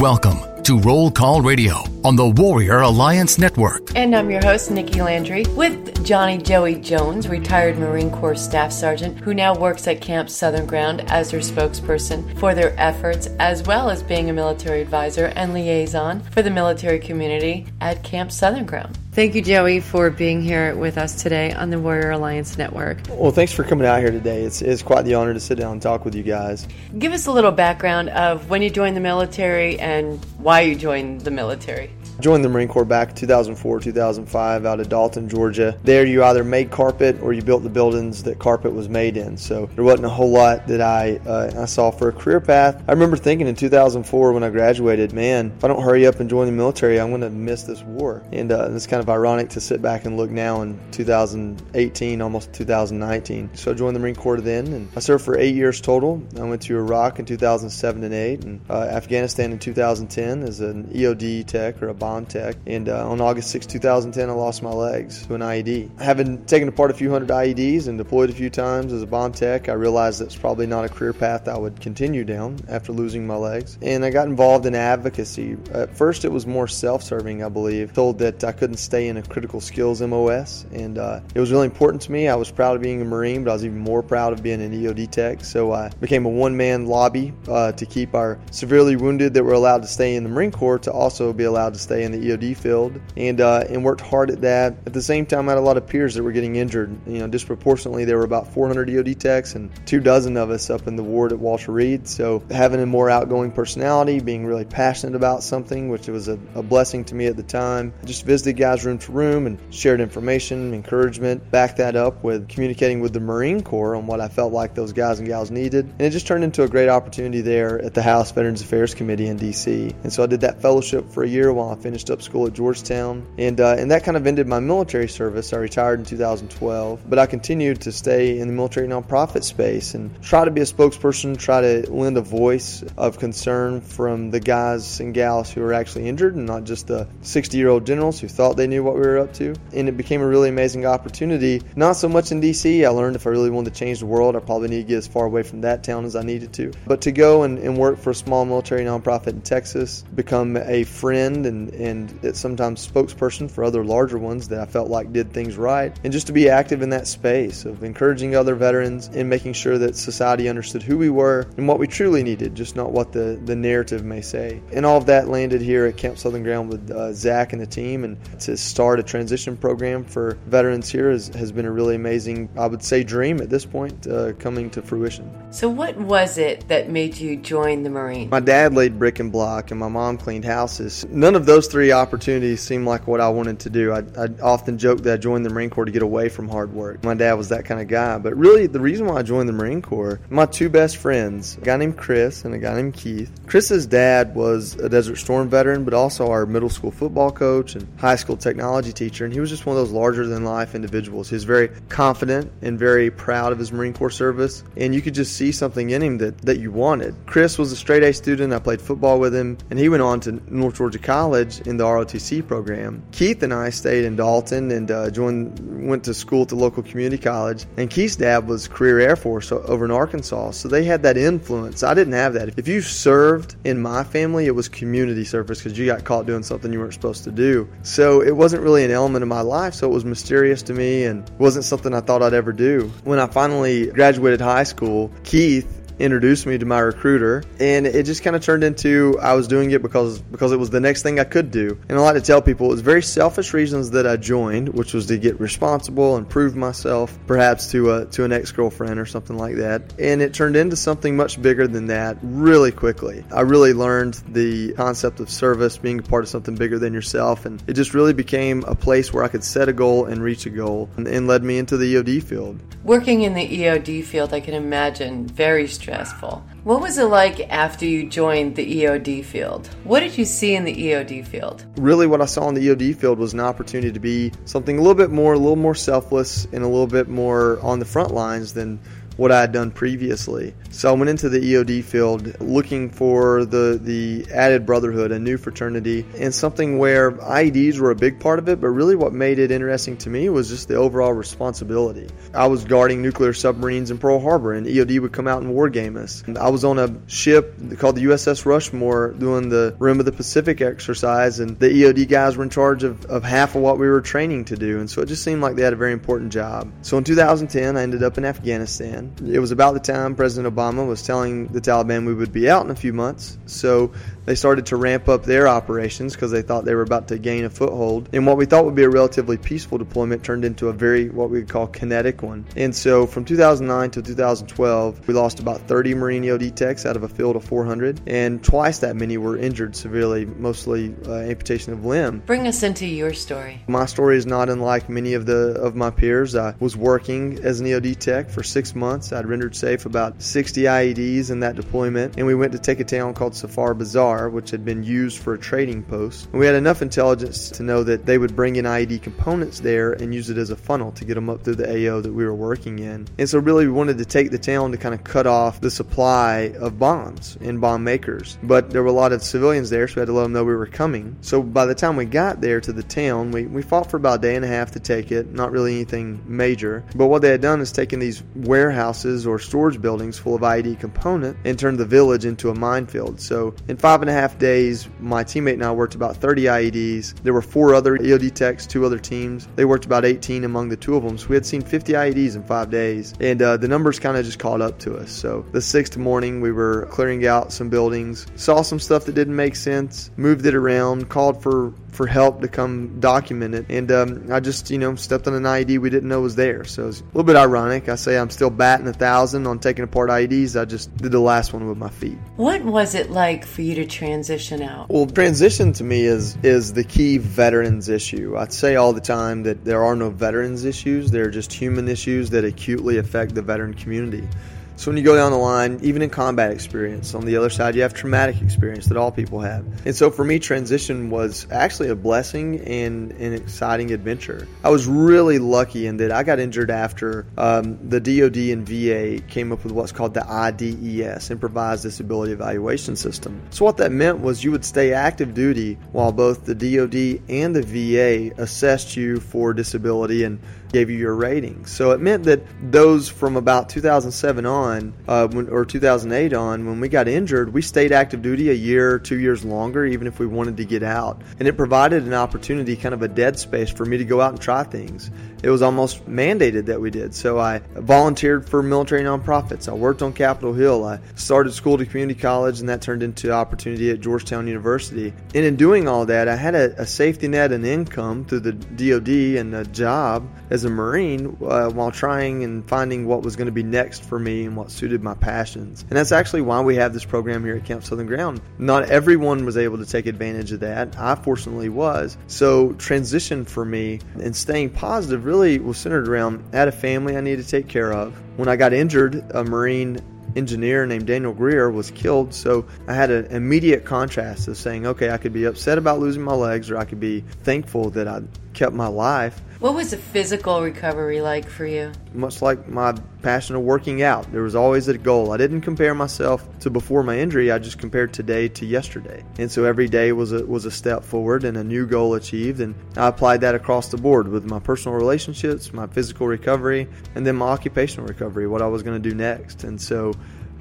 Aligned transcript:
Welcome 0.00 0.62
to 0.62 0.78
Roll 0.78 1.10
Call 1.10 1.42
Radio 1.42 1.74
on 2.04 2.14
the 2.14 2.28
Warrior 2.28 2.82
Alliance 2.82 3.36
Network. 3.36 3.96
And 3.96 4.14
I'm 4.14 4.30
your 4.30 4.40
host, 4.40 4.70
Nikki 4.70 5.02
Landry, 5.02 5.44
with 5.56 6.04
Johnny 6.04 6.38
Joey 6.38 6.76
Jones, 6.76 7.26
retired 7.26 7.78
Marine 7.78 8.12
Corps 8.12 8.36
Staff 8.36 8.70
Sergeant, 8.70 9.18
who 9.18 9.34
now 9.34 9.56
works 9.56 9.88
at 9.88 10.00
Camp 10.00 10.30
Southern 10.30 10.66
Ground 10.66 11.00
as 11.10 11.32
their 11.32 11.40
spokesperson 11.40 12.38
for 12.38 12.54
their 12.54 12.78
efforts, 12.78 13.26
as 13.40 13.64
well 13.64 13.90
as 13.90 14.04
being 14.04 14.30
a 14.30 14.32
military 14.32 14.82
advisor 14.82 15.32
and 15.34 15.52
liaison 15.52 16.20
for 16.30 16.42
the 16.42 16.50
military 16.50 17.00
community 17.00 17.66
at 17.80 18.04
Camp 18.04 18.30
Southern 18.30 18.66
Ground. 18.66 18.96
Thank 19.18 19.34
you, 19.34 19.42
Joey, 19.42 19.80
for 19.80 20.10
being 20.10 20.42
here 20.42 20.76
with 20.76 20.96
us 20.96 21.20
today 21.20 21.52
on 21.52 21.70
the 21.70 21.80
Warrior 21.80 22.12
Alliance 22.12 22.56
Network. 22.56 22.98
Well, 23.08 23.32
thanks 23.32 23.52
for 23.52 23.64
coming 23.64 23.84
out 23.84 23.98
here 23.98 24.12
today. 24.12 24.44
It's, 24.44 24.62
it's 24.62 24.80
quite 24.80 25.06
the 25.06 25.14
honor 25.14 25.34
to 25.34 25.40
sit 25.40 25.58
down 25.58 25.72
and 25.72 25.82
talk 25.82 26.04
with 26.04 26.14
you 26.14 26.22
guys. 26.22 26.68
Give 26.96 27.12
us 27.12 27.26
a 27.26 27.32
little 27.32 27.50
background 27.50 28.10
of 28.10 28.48
when 28.48 28.62
you 28.62 28.70
joined 28.70 28.94
the 28.94 29.00
military 29.00 29.76
and 29.80 30.24
why 30.36 30.60
you 30.60 30.76
joined 30.76 31.22
the 31.22 31.32
military. 31.32 31.90
Joined 32.20 32.44
the 32.44 32.48
Marine 32.48 32.66
Corps 32.66 32.84
back 32.84 33.14
2004, 33.14 33.78
2005 33.78 34.66
out 34.66 34.80
of 34.80 34.88
Dalton, 34.88 35.28
Georgia. 35.28 35.78
There 35.84 36.04
you 36.04 36.24
either 36.24 36.42
made 36.42 36.68
carpet 36.68 37.22
or 37.22 37.32
you 37.32 37.42
built 37.42 37.62
the 37.62 37.68
buildings 37.68 38.24
that 38.24 38.40
carpet 38.40 38.72
was 38.72 38.88
made 38.88 39.16
in. 39.16 39.36
So 39.36 39.66
there 39.76 39.84
wasn't 39.84 40.06
a 40.06 40.08
whole 40.08 40.32
lot 40.32 40.66
that 40.66 40.80
I, 40.80 41.20
uh, 41.24 41.62
I 41.62 41.64
saw 41.66 41.92
for 41.92 42.08
a 42.08 42.12
career 42.12 42.40
path. 42.40 42.82
I 42.88 42.92
remember 42.92 43.16
thinking 43.16 43.46
in 43.46 43.54
2004 43.54 44.32
when 44.32 44.42
I 44.42 44.50
graduated, 44.50 45.12
man, 45.12 45.52
if 45.56 45.64
I 45.64 45.68
don't 45.68 45.80
hurry 45.80 46.08
up 46.08 46.18
and 46.18 46.28
join 46.28 46.46
the 46.46 46.52
military, 46.52 47.00
I'm 47.00 47.10
going 47.10 47.20
to 47.20 47.30
miss 47.30 47.62
this 47.62 47.84
war. 47.84 48.24
And 48.32 48.50
uh, 48.50 48.68
it's 48.72 48.88
kind 48.88 49.00
of 49.00 49.08
ironic 49.08 49.50
to 49.50 49.60
sit 49.60 49.80
back 49.80 50.04
and 50.04 50.16
look 50.16 50.30
now 50.30 50.62
in 50.62 50.80
2018, 50.90 52.20
almost 52.20 52.52
2019. 52.52 53.50
So 53.54 53.70
I 53.70 53.74
joined 53.74 53.94
the 53.94 54.00
Marine 54.00 54.16
Corps 54.16 54.40
then 54.40 54.66
and 54.66 54.88
I 54.96 54.98
served 54.98 55.24
for 55.24 55.38
eight 55.38 55.54
years 55.54 55.80
total. 55.80 56.20
I 56.36 56.42
went 56.42 56.62
to 56.62 56.76
Iraq 56.76 57.20
in 57.20 57.26
2007 57.26 58.02
and 58.02 58.12
8 58.12 58.44
and 58.44 58.60
uh, 58.68 58.74
Afghanistan 58.74 59.52
in 59.52 59.60
2010 59.60 60.42
as 60.42 60.58
an 60.58 60.88
EOD 60.88 61.46
tech 61.46 61.80
or 61.80 61.90
a 61.90 61.94
bomb 62.08 62.24
tech. 62.24 62.56
And 62.66 62.88
uh, 62.88 63.06
on 63.06 63.20
August 63.20 63.50
6, 63.50 63.66
2010, 63.66 64.30
I 64.30 64.32
lost 64.32 64.62
my 64.62 64.70
legs 64.70 65.26
to 65.26 65.34
an 65.34 65.42
IED. 65.42 66.00
Having 66.00 66.46
taken 66.46 66.66
apart 66.68 66.90
a 66.90 66.94
few 66.94 67.10
hundred 67.10 67.28
IEDs 67.28 67.86
and 67.86 67.98
deployed 67.98 68.30
a 68.30 68.32
few 68.32 68.48
times 68.48 68.94
as 68.94 69.02
a 69.02 69.06
bomb 69.06 69.32
tech, 69.32 69.68
I 69.68 69.74
realized 69.74 70.18
that's 70.18 70.34
probably 70.34 70.66
not 70.66 70.86
a 70.86 70.88
career 70.88 71.12
path 71.12 71.48
I 71.48 71.58
would 71.58 71.82
continue 71.82 72.24
down 72.24 72.60
after 72.66 72.92
losing 72.92 73.26
my 73.26 73.36
legs. 73.36 73.76
And 73.82 74.06
I 74.06 74.10
got 74.10 74.26
involved 74.26 74.64
in 74.64 74.74
advocacy. 74.74 75.58
At 75.70 75.94
first, 75.94 76.24
it 76.24 76.32
was 76.32 76.46
more 76.46 76.66
self 76.66 77.02
serving, 77.02 77.44
I 77.44 77.50
believe. 77.50 77.92
Told 77.92 78.18
that 78.20 78.42
I 78.42 78.52
couldn't 78.52 78.78
stay 78.78 79.08
in 79.08 79.18
a 79.18 79.22
critical 79.22 79.60
skills 79.60 80.00
MOS, 80.00 80.64
and 80.72 80.96
uh, 80.96 81.20
it 81.34 81.40
was 81.40 81.52
really 81.52 81.66
important 81.66 82.00
to 82.02 82.12
me. 82.12 82.28
I 82.28 82.36
was 82.36 82.50
proud 82.50 82.76
of 82.76 82.82
being 82.82 83.02
a 83.02 83.04
Marine, 83.04 83.44
but 83.44 83.50
I 83.50 83.54
was 83.54 83.66
even 83.66 83.78
more 83.78 84.02
proud 84.02 84.32
of 84.32 84.42
being 84.42 84.62
an 84.62 84.72
EOD 84.72 85.10
tech. 85.10 85.44
So 85.44 85.72
I 85.72 85.90
became 86.00 86.24
a 86.24 86.30
one 86.30 86.56
man 86.56 86.86
lobby 86.86 87.34
uh, 87.48 87.72
to 87.72 87.84
keep 87.84 88.14
our 88.14 88.38
severely 88.50 88.96
wounded 88.96 89.34
that 89.34 89.44
were 89.44 89.52
allowed 89.52 89.82
to 89.82 89.88
stay 89.88 90.16
in 90.16 90.22
the 90.22 90.30
Marine 90.30 90.52
Corps 90.52 90.78
to 90.78 90.92
also 90.92 91.34
be 91.34 91.44
allowed 91.44 91.74
to 91.74 91.78
stay 91.78 91.97
in 92.04 92.12
the 92.12 92.18
EOD 92.18 92.56
field, 92.56 93.00
and 93.16 93.40
uh, 93.40 93.64
and 93.68 93.84
worked 93.84 94.00
hard 94.00 94.30
at 94.30 94.42
that. 94.42 94.76
At 94.86 94.92
the 94.92 95.02
same 95.02 95.26
time, 95.26 95.48
I 95.48 95.52
had 95.52 95.58
a 95.58 95.62
lot 95.62 95.76
of 95.76 95.86
peers 95.86 96.14
that 96.14 96.22
were 96.22 96.32
getting 96.32 96.56
injured. 96.56 96.96
You 97.06 97.20
know, 97.20 97.26
disproportionately, 97.26 98.04
there 98.04 98.18
were 98.18 98.24
about 98.24 98.52
400 98.52 98.88
EOD 98.88 99.18
techs 99.18 99.54
and 99.54 99.70
two 99.86 100.00
dozen 100.00 100.36
of 100.36 100.50
us 100.50 100.70
up 100.70 100.86
in 100.86 100.96
the 100.96 101.02
ward 101.02 101.32
at 101.32 101.38
Walter 101.38 101.72
Reed. 101.72 102.08
So 102.08 102.42
having 102.50 102.80
a 102.80 102.86
more 102.86 103.10
outgoing 103.10 103.52
personality, 103.52 104.20
being 104.20 104.46
really 104.46 104.64
passionate 104.64 105.16
about 105.16 105.42
something, 105.42 105.88
which 105.88 106.08
was 106.08 106.28
a, 106.28 106.38
a 106.54 106.62
blessing 106.62 107.04
to 107.06 107.14
me 107.14 107.26
at 107.26 107.36
the 107.36 107.42
time, 107.42 107.92
I 108.02 108.06
just 108.06 108.24
visited 108.24 108.56
guys 108.56 108.84
room 108.84 108.98
to 108.98 109.12
room 109.12 109.46
and 109.46 109.58
shared 109.74 110.00
information, 110.00 110.74
encouragement, 110.74 111.50
backed 111.50 111.78
that 111.78 111.96
up 111.96 112.22
with 112.22 112.48
communicating 112.48 113.00
with 113.00 113.12
the 113.12 113.20
Marine 113.20 113.62
Corps 113.62 113.94
on 113.94 114.06
what 114.06 114.20
I 114.20 114.28
felt 114.28 114.52
like 114.52 114.74
those 114.74 114.92
guys 114.92 115.18
and 115.18 115.28
gals 115.28 115.50
needed, 115.50 115.86
and 115.86 116.00
it 116.00 116.10
just 116.10 116.26
turned 116.26 116.44
into 116.44 116.62
a 116.62 116.68
great 116.68 116.88
opportunity 116.88 117.40
there 117.40 117.80
at 117.80 117.94
the 117.94 118.02
House 118.02 118.30
Veterans 118.32 118.62
Affairs 118.62 118.94
Committee 118.94 119.28
in 119.28 119.36
D.C. 119.36 119.94
And 120.02 120.12
so 120.12 120.22
I 120.22 120.26
did 120.26 120.42
that 120.42 120.62
fellowship 120.62 121.10
for 121.10 121.22
a 121.22 121.28
year 121.28 121.52
while 121.52 121.70
I 121.70 121.74
finished 121.88 122.10
up 122.10 122.20
school 122.20 122.46
at 122.46 122.52
Georgetown, 122.52 123.26
and 123.38 123.58
uh, 123.62 123.74
and 123.78 123.90
that 123.90 124.04
kind 124.04 124.14
of 124.14 124.26
ended 124.26 124.46
my 124.46 124.60
military 124.60 125.08
service. 125.08 125.54
I 125.54 125.56
retired 125.56 125.98
in 125.98 126.04
2012, 126.04 127.08
but 127.08 127.18
I 127.18 127.24
continued 127.24 127.80
to 127.80 127.92
stay 127.92 128.38
in 128.38 128.46
the 128.46 128.52
military 128.52 128.86
nonprofit 128.86 129.42
space 129.42 129.94
and 129.94 130.10
try 130.22 130.44
to 130.44 130.50
be 130.50 130.60
a 130.60 130.64
spokesperson, 130.64 131.38
try 131.38 131.62
to 131.62 131.90
lend 131.90 132.18
a 132.18 132.20
voice 132.20 132.84
of 132.98 133.18
concern 133.18 133.80
from 133.80 134.30
the 134.30 134.38
guys 134.38 135.00
and 135.00 135.14
gals 135.14 135.50
who 135.50 135.62
were 135.62 135.72
actually 135.72 136.10
injured, 136.10 136.34
and 136.34 136.44
not 136.44 136.64
just 136.64 136.88
the 136.88 137.08
60-year-old 137.22 137.86
generals 137.86 138.20
who 138.20 138.28
thought 138.28 138.58
they 138.58 138.66
knew 138.66 138.84
what 138.84 138.94
we 138.94 139.00
were 139.00 139.16
up 139.16 139.32
to. 139.34 139.54
And 139.72 139.88
it 139.88 139.96
became 139.96 140.20
a 140.20 140.26
really 140.26 140.50
amazing 140.50 140.84
opportunity. 140.84 141.62
Not 141.74 141.94
so 141.94 142.06
much 142.06 142.32
in 142.32 142.40
D.C. 142.40 142.84
I 142.84 142.90
learned 142.90 143.16
if 143.16 143.26
I 143.26 143.30
really 143.30 143.48
wanted 143.48 143.72
to 143.72 143.80
change 143.80 144.00
the 144.00 144.06
world, 144.06 144.36
I 144.36 144.40
probably 144.40 144.68
need 144.68 144.82
to 144.82 144.88
get 144.88 144.98
as 144.98 145.06
far 145.06 145.24
away 145.24 145.42
from 145.42 145.62
that 145.62 145.82
town 145.84 146.04
as 146.04 146.16
I 146.16 146.22
needed 146.22 146.52
to. 146.52 146.70
But 146.86 147.00
to 147.02 147.12
go 147.12 147.44
and, 147.44 147.58
and 147.58 147.78
work 147.78 147.98
for 147.98 148.10
a 148.10 148.14
small 148.14 148.44
military 148.44 148.84
nonprofit 148.84 149.28
in 149.28 149.40
Texas, 149.40 150.04
become 150.14 150.58
a 150.58 150.84
friend 150.84 151.46
and 151.46 151.67
and 151.74 152.36
sometimes 152.36 152.86
spokesperson 152.86 153.50
for 153.50 153.64
other 153.64 153.84
larger 153.84 154.18
ones 154.18 154.48
that 154.48 154.60
I 154.60 154.66
felt 154.66 154.88
like 154.88 155.12
did 155.12 155.32
things 155.32 155.56
right, 155.56 155.98
and 156.04 156.12
just 156.12 156.26
to 156.28 156.32
be 156.32 156.48
active 156.48 156.82
in 156.82 156.90
that 156.90 157.06
space 157.06 157.64
of 157.64 157.84
encouraging 157.84 158.34
other 158.34 158.54
veterans 158.54 159.08
and 159.08 159.28
making 159.28 159.52
sure 159.52 159.78
that 159.78 159.96
society 159.96 160.48
understood 160.48 160.82
who 160.82 160.98
we 160.98 161.10
were 161.10 161.46
and 161.56 161.66
what 161.66 161.78
we 161.78 161.86
truly 161.86 162.22
needed, 162.22 162.54
just 162.54 162.76
not 162.76 162.92
what 162.92 163.12
the, 163.12 163.40
the 163.44 163.56
narrative 163.56 164.04
may 164.04 164.20
say. 164.20 164.60
And 164.72 164.86
all 164.86 164.98
of 164.98 165.06
that 165.06 165.28
landed 165.28 165.60
here 165.60 165.86
at 165.86 165.96
Camp 165.96 166.18
Southern 166.18 166.42
Ground 166.42 166.68
with 166.68 166.90
uh, 166.90 167.12
Zach 167.12 167.52
and 167.52 167.60
the 167.60 167.66
team, 167.66 168.04
and 168.04 168.18
to 168.40 168.56
start 168.56 169.00
a 169.00 169.02
transition 169.02 169.56
program 169.56 170.04
for 170.04 170.38
veterans 170.46 170.88
here 170.88 171.10
has, 171.10 171.28
has 171.28 171.52
been 171.52 171.64
a 171.64 171.70
really 171.70 171.94
amazing, 171.94 172.48
I 172.56 172.66
would 172.66 172.82
say, 172.82 173.02
dream 173.02 173.40
at 173.40 173.50
this 173.50 173.64
point 173.64 174.06
uh, 174.06 174.32
coming 174.34 174.70
to 174.70 174.82
fruition. 174.82 175.30
So, 175.50 175.68
what 175.68 175.96
was 175.96 176.38
it 176.38 176.68
that 176.68 176.90
made 176.90 177.16
you 177.16 177.36
join 177.36 177.82
the 177.82 177.90
Marine? 177.90 178.28
My 178.28 178.40
dad 178.40 178.74
laid 178.74 178.98
brick 178.98 179.18
and 179.18 179.32
block, 179.32 179.70
and 179.70 179.80
my 179.80 179.88
mom 179.88 180.18
cleaned 180.18 180.44
houses. 180.44 181.06
None 181.10 181.34
of 181.34 181.46
those 181.46 181.57
three 181.66 181.92
opportunities 181.92 182.60
seemed 182.60 182.86
like 182.86 183.06
what 183.06 183.20
I 183.20 183.28
wanted 183.28 183.60
to 183.60 183.70
do. 183.70 183.92
I, 183.92 184.04
I 184.16 184.28
often 184.42 184.78
joke 184.78 185.02
that 185.02 185.14
I 185.14 185.16
joined 185.16 185.44
the 185.44 185.50
Marine 185.50 185.70
Corps 185.70 185.84
to 185.84 185.90
get 185.90 186.02
away 186.02 186.28
from 186.28 186.48
hard 186.48 186.72
work. 186.72 187.02
My 187.02 187.14
dad 187.14 187.34
was 187.34 187.48
that 187.48 187.64
kind 187.64 187.80
of 187.80 187.88
guy. 187.88 188.18
But 188.18 188.36
really, 188.36 188.66
the 188.66 188.80
reason 188.80 189.06
why 189.06 189.16
I 189.16 189.22
joined 189.22 189.48
the 189.48 189.52
Marine 189.52 189.82
Corps, 189.82 190.20
my 190.30 190.46
two 190.46 190.68
best 190.68 190.96
friends, 190.98 191.56
a 191.56 191.62
guy 191.62 191.76
named 191.76 191.96
Chris 191.96 192.44
and 192.44 192.54
a 192.54 192.58
guy 192.58 192.76
named 192.76 192.94
Keith. 192.94 193.32
Chris's 193.46 193.86
dad 193.86 194.34
was 194.34 194.76
a 194.76 194.88
Desert 194.88 195.16
Storm 195.16 195.48
veteran, 195.48 195.84
but 195.84 195.94
also 195.94 196.30
our 196.30 196.46
middle 196.46 196.68
school 196.68 196.90
football 196.90 197.30
coach 197.30 197.74
and 197.74 197.86
high 197.98 198.16
school 198.16 198.36
technology 198.36 198.92
teacher. 198.92 199.24
And 199.24 199.32
he 199.32 199.40
was 199.40 199.50
just 199.50 199.66
one 199.66 199.76
of 199.76 199.82
those 199.82 199.92
larger 199.92 200.26
than 200.26 200.44
life 200.44 200.74
individuals. 200.74 201.28
He 201.28 201.34
was 201.34 201.44
very 201.44 201.68
confident 201.88 202.52
and 202.62 202.78
very 202.78 203.10
proud 203.10 203.52
of 203.52 203.58
his 203.58 203.72
Marine 203.72 203.94
Corps 203.94 204.10
service. 204.10 204.62
And 204.76 204.94
you 204.94 205.02
could 205.02 205.14
just 205.14 205.36
see 205.36 205.52
something 205.52 205.90
in 205.90 206.02
him 206.02 206.18
that, 206.18 206.38
that 206.42 206.58
you 206.58 206.70
wanted. 206.70 207.14
Chris 207.26 207.58
was 207.58 207.72
a 207.72 207.76
straight 207.76 208.02
A 208.02 208.12
student. 208.12 208.52
I 208.52 208.58
played 208.58 208.80
football 208.80 209.18
with 209.18 209.34
him, 209.34 209.56
and 209.70 209.78
he 209.78 209.88
went 209.88 210.02
on 210.02 210.20
to 210.20 210.40
North 210.54 210.76
Georgia 210.76 210.98
College 210.98 211.47
in 211.60 211.76
the 211.76 211.84
ROTC 211.84 212.46
program. 212.46 213.02
Keith 213.12 213.42
and 213.42 213.52
I 213.52 213.70
stayed 213.70 214.04
in 214.04 214.16
Dalton 214.16 214.70
and 214.70 214.90
uh, 214.90 215.10
joined, 215.10 215.88
went 215.88 216.04
to 216.04 216.14
school 216.14 216.42
at 216.42 216.48
the 216.48 216.56
local 216.56 216.82
community 216.82 217.20
college. 217.22 217.64
And 217.76 217.90
Keith's 217.90 218.16
dad 218.16 218.46
was 218.46 218.68
career 218.68 219.00
Air 219.00 219.16
Force 219.16 219.50
over 219.52 219.84
in 219.84 219.90
Arkansas, 219.90 220.52
so 220.52 220.68
they 220.68 220.84
had 220.84 221.02
that 221.02 221.16
influence. 221.16 221.82
I 221.82 221.94
didn't 221.94 222.12
have 222.12 222.34
that. 222.34 222.58
If 222.58 222.68
you 222.68 222.80
served 222.80 223.56
in 223.64 223.80
my 223.80 224.04
family, 224.04 224.46
it 224.46 224.54
was 224.54 224.68
community 224.68 225.24
service 225.24 225.58
because 225.58 225.78
you 225.78 225.86
got 225.86 226.04
caught 226.04 226.26
doing 226.26 226.42
something 226.42 226.72
you 226.72 226.80
weren't 226.80 226.94
supposed 226.94 227.24
to 227.24 227.32
do. 227.32 227.68
So 227.82 228.20
it 228.20 228.36
wasn't 228.36 228.62
really 228.62 228.84
an 228.84 228.90
element 228.90 229.22
of 229.22 229.28
my 229.28 229.40
life, 229.40 229.74
so 229.74 229.88
it 229.88 229.92
was 229.92 230.04
mysterious 230.04 230.62
to 230.64 230.74
me 230.74 231.04
and 231.04 231.28
wasn't 231.38 231.64
something 231.64 231.94
I 231.94 232.00
thought 232.00 232.22
I'd 232.22 232.34
ever 232.34 232.52
do. 232.52 232.92
When 233.04 233.18
I 233.18 233.26
finally 233.26 233.86
graduated 233.86 234.40
high 234.40 234.64
school, 234.64 235.10
Keith 235.24 235.77
introduced 235.98 236.46
me 236.46 236.58
to 236.58 236.66
my 236.66 236.78
recruiter 236.78 237.42
and 237.58 237.86
it 237.86 238.06
just 238.06 238.22
kind 238.22 238.36
of 238.36 238.42
turned 238.42 238.64
into 238.64 239.18
I 239.20 239.34
was 239.34 239.48
doing 239.48 239.70
it 239.70 239.82
because 239.82 240.20
because 240.20 240.52
it 240.52 240.58
was 240.58 240.70
the 240.70 240.80
next 240.80 241.02
thing 241.02 241.18
I 241.18 241.24
could 241.24 241.50
do. 241.50 241.78
And 241.88 241.98
I 241.98 242.02
like 242.02 242.14
to 242.14 242.20
tell 242.20 242.42
people 242.42 242.66
it 242.66 242.70
was 242.70 242.80
very 242.80 243.02
selfish 243.02 243.52
reasons 243.52 243.90
that 243.90 244.06
I 244.06 244.16
joined, 244.16 244.70
which 244.70 244.94
was 244.94 245.06
to 245.06 245.18
get 245.18 245.40
responsible 245.40 246.16
and 246.16 246.28
prove 246.28 246.56
myself 246.56 247.18
perhaps 247.26 247.70
to 247.72 247.92
a 247.92 248.06
to 248.06 248.24
an 248.24 248.32
ex-girlfriend 248.32 248.98
or 248.98 249.06
something 249.06 249.36
like 249.36 249.56
that. 249.56 249.94
And 249.98 250.22
it 250.22 250.34
turned 250.34 250.56
into 250.56 250.76
something 250.76 251.16
much 251.16 251.40
bigger 251.40 251.66
than 251.66 251.86
that 251.86 252.18
really 252.22 252.72
quickly. 252.72 253.24
I 253.32 253.40
really 253.40 253.72
learned 253.72 254.14
the 254.28 254.72
concept 254.74 255.20
of 255.20 255.30
service, 255.30 255.78
being 255.78 255.98
a 255.98 256.02
part 256.02 256.24
of 256.24 256.28
something 256.28 256.54
bigger 256.54 256.78
than 256.78 256.92
yourself 256.92 257.44
and 257.44 257.62
it 257.66 257.74
just 257.74 257.94
really 257.94 258.12
became 258.12 258.64
a 258.64 258.74
place 258.74 259.12
where 259.12 259.24
I 259.24 259.28
could 259.28 259.44
set 259.44 259.68
a 259.68 259.72
goal 259.72 260.06
and 260.06 260.22
reach 260.22 260.46
a 260.46 260.50
goal 260.50 260.88
and, 260.96 261.06
and 261.06 261.26
led 261.26 261.42
me 261.42 261.58
into 261.58 261.76
the 261.76 261.94
EOD 261.94 262.22
field. 262.22 262.60
Working 262.84 263.22
in 263.22 263.34
the 263.34 263.46
EOD 263.46 264.04
field, 264.04 264.32
I 264.32 264.40
can 264.40 264.54
imagine 264.54 265.26
very 265.26 265.66
stressful. 265.88 266.44
What 266.64 266.82
was 266.82 266.98
it 266.98 267.04
like 267.04 267.40
after 267.48 267.86
you 267.86 268.06
joined 268.08 268.56
the 268.56 268.82
EOD 268.82 269.24
field? 269.24 269.68
What 269.84 270.00
did 270.00 270.18
you 270.18 270.26
see 270.26 270.54
in 270.54 270.64
the 270.64 270.74
EOD 270.74 271.26
field? 271.26 271.64
Really, 271.76 272.06
what 272.06 272.20
I 272.20 272.26
saw 272.26 272.46
in 272.48 272.54
the 272.54 272.68
EOD 272.68 272.96
field 272.96 273.18
was 273.18 273.32
an 273.32 273.40
opportunity 273.40 273.90
to 273.90 274.00
be 274.00 274.32
something 274.44 274.76
a 274.76 274.82
little 274.82 274.94
bit 274.94 275.10
more, 275.10 275.32
a 275.32 275.38
little 275.38 275.56
more 275.56 275.74
selfless, 275.74 276.44
and 276.52 276.62
a 276.62 276.68
little 276.68 276.86
bit 276.86 277.08
more 277.08 277.58
on 277.60 277.78
the 277.78 277.86
front 277.86 278.12
lines 278.12 278.52
than 278.52 278.78
what 279.18 279.32
I 279.32 279.40
had 279.40 279.52
done 279.52 279.72
previously. 279.72 280.54
So 280.70 280.88
I 280.88 280.92
went 280.92 281.10
into 281.10 281.28
the 281.28 281.40
EOD 281.40 281.82
field 281.84 282.40
looking 282.40 282.88
for 282.88 283.44
the 283.44 283.78
the 283.82 284.26
added 284.32 284.64
brotherhood, 284.64 285.10
a 285.12 285.18
new 285.18 285.36
fraternity, 285.36 286.06
and 286.16 286.32
something 286.32 286.78
where 286.78 287.10
IEDs 287.10 287.80
were 287.80 287.90
a 287.90 287.96
big 287.96 288.20
part 288.20 288.38
of 288.38 288.48
it. 288.48 288.60
But 288.60 288.68
really, 288.68 288.94
what 288.94 289.12
made 289.12 289.40
it 289.40 289.50
interesting 289.50 289.96
to 289.98 290.10
me 290.10 290.28
was 290.28 290.48
just 290.48 290.68
the 290.68 290.76
overall 290.76 291.12
responsibility. 291.12 292.08
I 292.32 292.46
was 292.46 292.64
guarding 292.64 293.02
nuclear 293.02 293.32
submarines 293.32 293.90
in 293.90 293.98
Pearl 293.98 294.20
Harbor, 294.20 294.52
and 294.52 294.66
EOD 294.66 295.00
would 295.00 295.12
come 295.12 295.26
out 295.26 295.42
and 295.42 295.52
war 295.52 295.68
game 295.68 295.96
us. 295.96 296.22
I 296.40 296.50
was 296.50 296.64
on 296.64 296.78
a 296.78 296.94
ship 297.08 297.56
called 297.78 297.96
the 297.96 298.04
USS 298.04 298.46
Rushmore 298.46 299.14
doing 299.18 299.48
the 299.48 299.74
Rim 299.80 299.98
of 299.98 300.06
the 300.06 300.12
Pacific 300.12 300.60
exercise, 300.60 301.40
and 301.40 301.58
the 301.58 301.68
EOD 301.68 302.08
guys 302.08 302.36
were 302.36 302.44
in 302.44 302.50
charge 302.50 302.84
of, 302.84 303.04
of 303.06 303.24
half 303.24 303.56
of 303.56 303.62
what 303.62 303.78
we 303.78 303.88
were 303.88 304.00
training 304.00 304.44
to 304.46 304.56
do. 304.56 304.78
And 304.78 304.88
so 304.88 305.02
it 305.02 305.06
just 305.06 305.24
seemed 305.24 305.42
like 305.42 305.56
they 305.56 305.62
had 305.62 305.72
a 305.72 305.76
very 305.76 305.92
important 305.92 306.32
job. 306.32 306.72
So 306.82 306.96
in 306.98 307.02
2010, 307.02 307.76
I 307.76 307.82
ended 307.82 308.04
up 308.04 308.16
in 308.16 308.24
Afghanistan. 308.24 309.07
It 309.26 309.38
was 309.38 309.50
about 309.50 309.74
the 309.74 309.80
time 309.80 310.14
President 310.14 310.54
Obama 310.54 310.86
was 310.86 311.02
telling 311.02 311.48
the 311.48 311.60
Taliban 311.60 312.06
we 312.06 312.14
would 312.14 312.32
be 312.32 312.48
out 312.48 312.64
in 312.64 312.70
a 312.70 312.76
few 312.76 312.92
months. 312.92 313.36
So 313.46 313.92
they 314.28 314.34
started 314.34 314.66
to 314.66 314.76
ramp 314.76 315.08
up 315.08 315.22
their 315.22 315.48
operations 315.48 316.12
because 316.12 316.30
they 316.30 316.42
thought 316.42 316.66
they 316.66 316.74
were 316.74 316.82
about 316.82 317.08
to 317.08 317.16
gain 317.16 317.46
a 317.46 317.50
foothold. 317.50 318.10
And 318.12 318.26
what 318.26 318.36
we 318.36 318.44
thought 318.44 318.66
would 318.66 318.74
be 318.74 318.82
a 318.82 318.90
relatively 318.90 319.38
peaceful 319.38 319.78
deployment 319.78 320.22
turned 320.22 320.44
into 320.44 320.68
a 320.68 320.72
very, 320.74 321.08
what 321.08 321.30
we 321.30 321.38
would 321.38 321.48
call 321.48 321.66
kinetic 321.66 322.20
one. 322.22 322.44
And 322.54 322.76
so 322.76 323.06
from 323.06 323.24
2009 323.24 323.90
to 323.92 324.02
2012, 324.02 325.08
we 325.08 325.14
lost 325.14 325.40
about 325.40 325.62
30 325.62 325.94
Marine 325.94 326.24
EOD 326.24 326.54
techs 326.54 326.84
out 326.84 326.94
of 326.94 327.04
a 327.04 327.08
field 327.08 327.36
of 327.36 327.44
400, 327.44 328.02
and 328.06 328.44
twice 328.44 328.80
that 328.80 328.96
many 328.96 329.16
were 329.16 329.38
injured 329.38 329.74
severely, 329.74 330.26
mostly 330.26 330.94
uh, 331.06 331.14
amputation 331.14 331.72
of 331.72 331.86
limb. 331.86 332.18
Bring 332.26 332.46
us 332.46 332.62
into 332.62 332.84
your 332.84 333.14
story. 333.14 333.62
My 333.66 333.86
story 333.86 334.18
is 334.18 334.26
not 334.26 334.50
unlike 334.50 334.90
many 334.90 335.14
of 335.14 335.24
the 335.24 335.58
of 335.58 335.74
my 335.74 335.88
peers. 335.88 336.36
I 336.36 336.54
was 336.60 336.76
working 336.76 337.38
as 337.42 337.60
an 337.60 337.66
EOD 337.66 337.96
tech 337.96 338.28
for 338.28 338.42
six 338.42 338.74
months. 338.74 339.10
I'd 339.10 339.24
rendered 339.24 339.56
safe 339.56 339.86
about 339.86 340.20
60 340.20 340.64
IEDs 340.64 341.30
in 341.30 341.40
that 341.40 341.56
deployment, 341.56 342.18
and 342.18 342.26
we 342.26 342.34
went 342.34 342.52
to 342.52 342.58
take 342.58 342.80
a 342.80 342.84
town 342.84 343.14
called 343.14 343.34
Safar 343.34 343.72
Bazaar 343.72 344.17
which 344.26 344.50
had 344.50 344.64
been 344.64 344.82
used 344.82 345.18
for 345.18 345.34
a 345.34 345.38
trading 345.38 345.82
post. 345.82 346.28
And 346.32 346.40
we 346.40 346.46
had 346.46 346.54
enough 346.54 346.80
intelligence 346.80 347.50
to 347.50 347.62
know 347.62 347.82
that 347.84 348.06
they 348.06 348.16
would 348.16 348.34
bring 348.34 348.56
in 348.56 348.64
IED 348.64 349.02
components 349.02 349.60
there 349.60 349.92
and 349.92 350.14
use 350.14 350.30
it 350.30 350.38
as 350.38 350.50
a 350.50 350.56
funnel 350.56 350.92
to 350.92 351.04
get 351.04 351.14
them 351.14 351.28
up 351.28 351.42
through 351.42 351.56
the 351.56 351.68
AO 351.68 352.00
that 352.00 352.12
we 352.12 352.24
were 352.24 352.34
working 352.34 352.78
in. 352.78 353.06
And 353.18 353.28
so, 353.28 353.38
really, 353.38 353.66
we 353.66 353.72
wanted 353.72 353.98
to 353.98 354.04
take 354.04 354.30
the 354.30 354.38
town 354.38 354.72
to 354.72 354.78
kind 354.78 354.94
of 354.94 355.04
cut 355.04 355.26
off 355.26 355.60
the 355.60 355.70
supply 355.70 356.54
of 356.58 356.78
bombs 356.78 357.36
and 357.40 357.60
bomb 357.60 357.84
makers. 357.84 358.38
But 358.42 358.70
there 358.70 358.82
were 358.82 358.88
a 358.88 358.92
lot 358.92 359.12
of 359.12 359.22
civilians 359.22 359.70
there, 359.70 359.88
so 359.88 359.96
we 359.96 360.00
had 360.00 360.06
to 360.06 360.12
let 360.12 360.22
them 360.22 360.32
know 360.32 360.44
we 360.44 360.54
were 360.54 360.66
coming. 360.66 361.16
So, 361.20 361.42
by 361.42 361.66
the 361.66 361.74
time 361.74 361.96
we 361.96 362.06
got 362.06 362.40
there 362.40 362.60
to 362.60 362.72
the 362.72 362.82
town, 362.82 363.30
we, 363.30 363.46
we 363.46 363.62
fought 363.62 363.90
for 363.90 363.96
about 363.98 364.20
a 364.20 364.22
day 364.22 364.36
and 364.36 364.44
a 364.44 364.48
half 364.48 364.72
to 364.72 364.80
take 364.80 365.12
it, 365.12 365.32
not 365.32 365.52
really 365.52 365.74
anything 365.74 366.22
major. 366.26 366.84
But 366.94 367.06
what 367.06 367.22
they 367.22 367.30
had 367.30 367.40
done 367.40 367.60
is 367.60 367.72
taken 367.72 367.98
these 367.98 368.22
warehouses 368.34 369.26
or 369.26 369.38
storage 369.38 369.80
buildings 369.80 370.18
full 370.18 370.34
of 370.34 370.42
IED 370.42 370.80
component 370.80 371.36
and 371.44 371.58
turned 371.58 371.78
the 371.78 371.86
village 371.86 372.24
into 372.24 372.50
a 372.50 372.54
minefield. 372.54 373.20
So, 373.20 373.54
in 373.68 373.76
five 373.76 374.00
and 374.00 374.07
and 374.08 374.16
a 374.16 374.20
half 374.20 374.38
days, 374.38 374.88
my 375.00 375.22
teammate 375.22 375.54
and 375.54 375.64
I 375.64 375.72
worked 375.72 375.94
about 375.94 376.16
30 376.16 376.44
IEDs. 376.44 377.14
There 377.22 377.32
were 377.32 377.42
four 377.42 377.74
other 377.74 377.96
EOD 377.96 378.34
techs, 378.34 378.66
two 378.66 378.84
other 378.84 378.98
teams. 378.98 379.46
They 379.56 379.64
worked 379.64 379.84
about 379.84 380.04
18 380.04 380.44
among 380.44 380.68
the 380.70 380.76
two 380.76 380.96
of 380.96 381.02
them. 381.02 381.18
So 381.18 381.28
we 381.28 381.36
had 381.36 381.44
seen 381.44 381.62
50 381.62 381.92
IEDs 381.92 382.34
in 382.36 382.42
five 382.42 382.70
days. 382.70 383.14
And 383.20 383.42
uh, 383.42 383.56
the 383.56 383.68
numbers 383.68 383.98
kind 383.98 384.16
of 384.16 384.24
just 384.24 384.38
caught 384.38 384.60
up 384.60 384.78
to 384.80 384.96
us. 384.96 385.10
So 385.10 385.44
the 385.52 385.60
sixth 385.60 385.96
morning, 385.96 386.40
we 386.40 386.52
were 386.52 386.86
clearing 386.86 387.26
out 387.26 387.52
some 387.52 387.68
buildings, 387.68 388.26
saw 388.36 388.62
some 388.62 388.78
stuff 388.78 389.04
that 389.04 389.14
didn't 389.14 389.36
make 389.36 389.56
sense, 389.56 390.10
moved 390.16 390.46
it 390.46 390.54
around, 390.54 391.08
called 391.08 391.42
for 391.42 391.72
for 391.98 392.06
help 392.06 392.42
to 392.42 392.46
come 392.46 393.00
document 393.00 393.56
it. 393.56 393.66
And 393.68 393.90
um, 393.90 394.28
I 394.30 394.38
just, 394.38 394.70
you 394.70 394.78
know, 394.78 394.94
stepped 394.94 395.26
on 395.26 395.34
an 395.34 395.42
IED 395.42 395.80
we 395.80 395.90
didn't 395.90 396.08
know 396.08 396.20
was 396.20 396.36
there. 396.36 396.62
So 396.62 396.86
it's 396.86 397.00
a 397.00 397.04
little 397.06 397.24
bit 397.24 397.34
ironic. 397.34 397.88
I 397.88 397.96
say 397.96 398.16
I'm 398.16 398.30
still 398.30 398.50
batting 398.50 398.86
a 398.86 398.92
thousand 398.92 399.48
on 399.48 399.58
taking 399.58 399.82
apart 399.82 400.08
IEDs. 400.08 400.58
I 400.58 400.64
just 400.64 400.96
did 400.96 401.10
the 401.10 401.18
last 401.18 401.52
one 401.52 401.68
with 401.68 401.76
my 401.76 401.88
feet. 401.88 402.16
What 402.36 402.62
was 402.62 402.94
it 402.94 403.10
like 403.10 403.44
for 403.44 403.62
you 403.62 403.74
to 403.74 403.84
transition 403.84 404.62
out? 404.62 404.88
Well, 404.88 405.08
transition 405.08 405.72
to 405.72 405.82
me 405.82 406.04
is 406.04 406.36
is 406.44 406.72
the 406.72 406.84
key 406.84 407.18
veterans 407.18 407.88
issue. 407.88 408.36
I'd 408.38 408.52
say 408.52 408.76
all 408.76 408.92
the 408.92 409.00
time 409.00 409.42
that 409.42 409.64
there 409.64 409.82
are 409.82 409.96
no 409.96 410.08
veterans 410.08 410.64
issues. 410.64 411.10
They're 411.10 411.32
just 411.32 411.52
human 411.52 411.88
issues 411.88 412.30
that 412.30 412.44
acutely 412.44 412.98
affect 412.98 413.34
the 413.34 413.42
veteran 413.42 413.74
community. 413.74 414.28
So 414.78 414.92
when 414.92 414.96
you 414.96 415.02
go 415.02 415.16
down 415.16 415.32
the 415.32 415.38
line, 415.38 415.80
even 415.82 416.02
in 416.02 416.10
combat 416.10 416.52
experience, 416.52 417.12
on 417.12 417.24
the 417.26 417.36
other 417.36 417.50
side, 417.50 417.74
you 417.74 417.82
have 417.82 417.94
traumatic 417.94 418.40
experience 418.40 418.86
that 418.86 418.96
all 418.96 419.10
people 419.10 419.40
have. 419.40 419.66
And 419.84 419.96
so 419.96 420.08
for 420.08 420.24
me, 420.24 420.38
transition 420.38 421.10
was 421.10 421.48
actually 421.50 421.88
a 421.88 421.96
blessing 421.96 422.60
and 422.60 423.10
an 423.10 423.32
exciting 423.32 423.90
adventure. 423.90 424.46
I 424.62 424.70
was 424.70 424.86
really 424.86 425.40
lucky 425.40 425.88
in 425.88 425.96
that 425.96 426.12
I 426.12 426.22
got 426.22 426.38
injured 426.38 426.70
after 426.70 427.26
um, 427.36 427.88
the 427.88 427.98
DoD 427.98 428.36
and 428.36 428.64
VA 428.64 429.20
came 429.26 429.50
up 429.50 429.64
with 429.64 429.72
what's 429.72 429.90
called 429.90 430.14
the 430.14 430.24
IDES, 430.24 431.32
Improvised 431.32 431.82
Disability 431.82 432.32
Evaluation 432.32 432.94
System. 432.94 433.42
So 433.50 433.64
what 433.64 433.78
that 433.78 433.90
meant 433.90 434.20
was 434.20 434.44
you 434.44 434.52
would 434.52 434.64
stay 434.64 434.92
active 434.92 435.34
duty 435.34 435.76
while 435.90 436.12
both 436.12 436.44
the 436.44 436.54
DoD 436.54 437.28
and 437.28 437.56
the 437.56 437.62
VA 437.62 438.40
assessed 438.40 438.96
you 438.96 439.18
for 439.18 439.52
disability 439.54 440.22
and 440.22 440.38
gave 440.72 440.90
you 440.90 440.98
your 440.98 441.14
rating. 441.14 441.66
So 441.66 441.92
it 441.92 442.00
meant 442.00 442.24
that 442.24 442.42
those 442.60 443.08
from 443.08 443.36
about 443.36 443.68
2007 443.68 444.46
on, 444.46 444.94
uh, 445.06 445.28
or 445.50 445.64
2008 445.64 446.32
on, 446.34 446.66
when 446.66 446.80
we 446.80 446.88
got 446.88 447.08
injured, 447.08 447.52
we 447.52 447.62
stayed 447.62 447.92
active 447.92 448.22
duty 448.22 448.50
a 448.50 448.54
year, 448.54 448.98
two 448.98 449.18
years 449.18 449.44
longer, 449.44 449.84
even 449.84 450.06
if 450.06 450.18
we 450.18 450.26
wanted 450.26 450.58
to 450.58 450.64
get 450.64 450.82
out. 450.82 451.22
And 451.38 451.48
it 451.48 451.56
provided 451.56 452.04
an 452.04 452.14
opportunity, 452.14 452.76
kind 452.76 452.94
of 452.94 453.02
a 453.02 453.08
dead 453.08 453.38
space 453.38 453.70
for 453.70 453.84
me 453.84 453.98
to 453.98 454.04
go 454.04 454.20
out 454.20 454.32
and 454.32 454.40
try 454.40 454.62
things. 454.62 455.10
It 455.42 455.50
was 455.50 455.62
almost 455.62 456.04
mandated 456.06 456.66
that 456.66 456.80
we 456.80 456.90
did. 456.90 457.14
So 457.14 457.38
I 457.38 457.60
volunteered 457.74 458.48
for 458.48 458.62
military 458.62 459.02
nonprofits. 459.02 459.68
I 459.68 459.72
worked 459.72 460.02
on 460.02 460.12
Capitol 460.12 460.52
Hill. 460.52 460.84
I 460.84 460.98
started 461.14 461.52
school 461.52 461.78
to 461.78 461.86
community 461.86 462.18
college, 462.18 462.60
and 462.60 462.68
that 462.68 462.82
turned 462.82 463.02
into 463.02 463.30
opportunity 463.30 463.90
at 463.90 464.00
Georgetown 464.00 464.48
University. 464.48 465.12
And 465.34 465.44
in 465.44 465.56
doing 465.56 465.86
all 465.86 466.06
that, 466.06 466.28
I 466.28 466.34
had 466.34 466.54
a, 466.54 466.82
a 466.82 466.86
safety 466.86 467.28
net 467.28 467.52
and 467.52 467.64
income 467.64 468.24
through 468.24 468.40
the 468.40 468.52
DoD 468.52 469.38
and 469.38 469.54
a 469.54 469.64
job 469.64 470.28
as 470.58 470.64
a 470.64 470.70
Marine 470.70 471.36
uh, 471.40 471.68
while 471.68 471.92
trying 471.92 472.42
and 472.42 472.68
finding 472.68 473.06
what 473.06 473.22
was 473.22 473.36
going 473.36 473.46
to 473.46 473.52
be 473.52 473.62
next 473.62 474.02
for 474.02 474.18
me 474.18 474.44
and 474.44 474.56
what 474.56 474.72
suited 474.72 475.04
my 475.04 475.14
passions. 475.14 475.82
And 475.82 475.96
that's 475.96 476.10
actually 476.10 476.40
why 476.42 476.60
we 476.62 476.74
have 476.74 476.92
this 476.92 477.04
program 477.04 477.44
here 477.44 477.54
at 477.54 477.64
Camp 477.64 477.84
Southern 477.84 478.08
Ground. 478.08 478.40
Not 478.58 478.90
everyone 478.90 479.44
was 479.44 479.56
able 479.56 479.78
to 479.78 479.86
take 479.86 480.06
advantage 480.06 480.50
of 480.50 480.60
that. 480.60 480.98
I 480.98 481.14
fortunately 481.14 481.68
was. 481.68 482.18
So 482.26 482.72
transition 482.72 483.44
for 483.44 483.64
me 483.64 484.00
and 484.20 484.34
staying 484.34 484.70
positive 484.70 485.24
really 485.24 485.60
was 485.60 485.78
centered 485.78 486.08
around 486.08 486.42
I 486.52 486.56
had 486.56 486.68
a 486.68 486.72
family 486.72 487.16
I 487.16 487.20
needed 487.20 487.44
to 487.44 487.48
take 487.48 487.68
care 487.68 487.92
of. 487.92 488.16
When 488.36 488.48
I 488.48 488.56
got 488.56 488.72
injured, 488.72 489.30
a 489.30 489.44
Marine 489.44 490.00
engineer 490.36 490.86
named 490.86 491.06
Daniel 491.06 491.32
Greer 491.32 491.70
was 491.70 491.90
killed. 491.90 492.34
So 492.34 492.66
I 492.86 492.94
had 492.94 493.10
an 493.10 493.26
immediate 493.26 493.84
contrast 493.84 494.48
of 494.48 494.56
saying, 494.56 494.86
okay, 494.86 495.10
I 495.10 495.18
could 495.18 495.32
be 495.32 495.44
upset 495.44 495.78
about 495.78 496.00
losing 496.00 496.22
my 496.22 496.34
legs, 496.34 496.70
or 496.70 496.78
I 496.78 496.84
could 496.84 497.00
be 497.00 497.20
thankful 497.20 497.90
that 497.90 498.08
I 498.08 498.22
kept 498.54 498.74
my 498.74 498.88
life. 498.88 499.40
What 499.60 499.74
was 499.74 499.90
the 499.90 499.96
physical 499.96 500.62
recovery 500.62 501.20
like 501.20 501.48
for 501.48 501.66
you? 501.66 501.90
Much 502.12 502.40
like 502.42 502.68
my 502.68 502.94
passion 503.22 503.56
of 503.56 503.62
working 503.62 504.02
out, 504.02 504.30
there 504.30 504.42
was 504.42 504.54
always 504.54 504.86
a 504.86 504.96
goal. 504.96 505.32
I 505.32 505.36
didn't 505.36 505.62
compare 505.62 505.94
myself 505.94 506.46
to 506.60 506.70
before 506.70 507.02
my 507.02 507.18
injury. 507.18 507.50
I 507.50 507.58
just 507.58 507.76
compared 507.76 508.12
today 508.12 508.48
to 508.50 508.64
yesterday, 508.64 509.24
and 509.36 509.50
so 509.50 509.64
every 509.64 509.88
day 509.88 510.12
was 510.12 510.32
a 510.32 510.46
was 510.46 510.64
a 510.64 510.70
step 510.70 511.02
forward 511.02 511.42
and 511.42 511.56
a 511.56 511.64
new 511.64 511.86
goal 511.86 512.14
achieved. 512.14 512.60
And 512.60 512.76
I 512.96 513.08
applied 513.08 513.40
that 513.40 513.56
across 513.56 513.88
the 513.88 513.96
board 513.96 514.28
with 514.28 514.44
my 514.44 514.60
personal 514.60 514.96
relationships, 514.96 515.72
my 515.72 515.88
physical 515.88 516.28
recovery, 516.28 516.88
and 517.16 517.26
then 517.26 517.34
my 517.34 517.48
occupational 517.48 518.06
recovery. 518.06 518.46
What 518.46 518.62
I 518.62 518.68
was 518.68 518.84
going 518.84 519.02
to 519.02 519.08
do 519.08 519.14
next, 519.14 519.64
and 519.64 519.80
so 519.80 520.12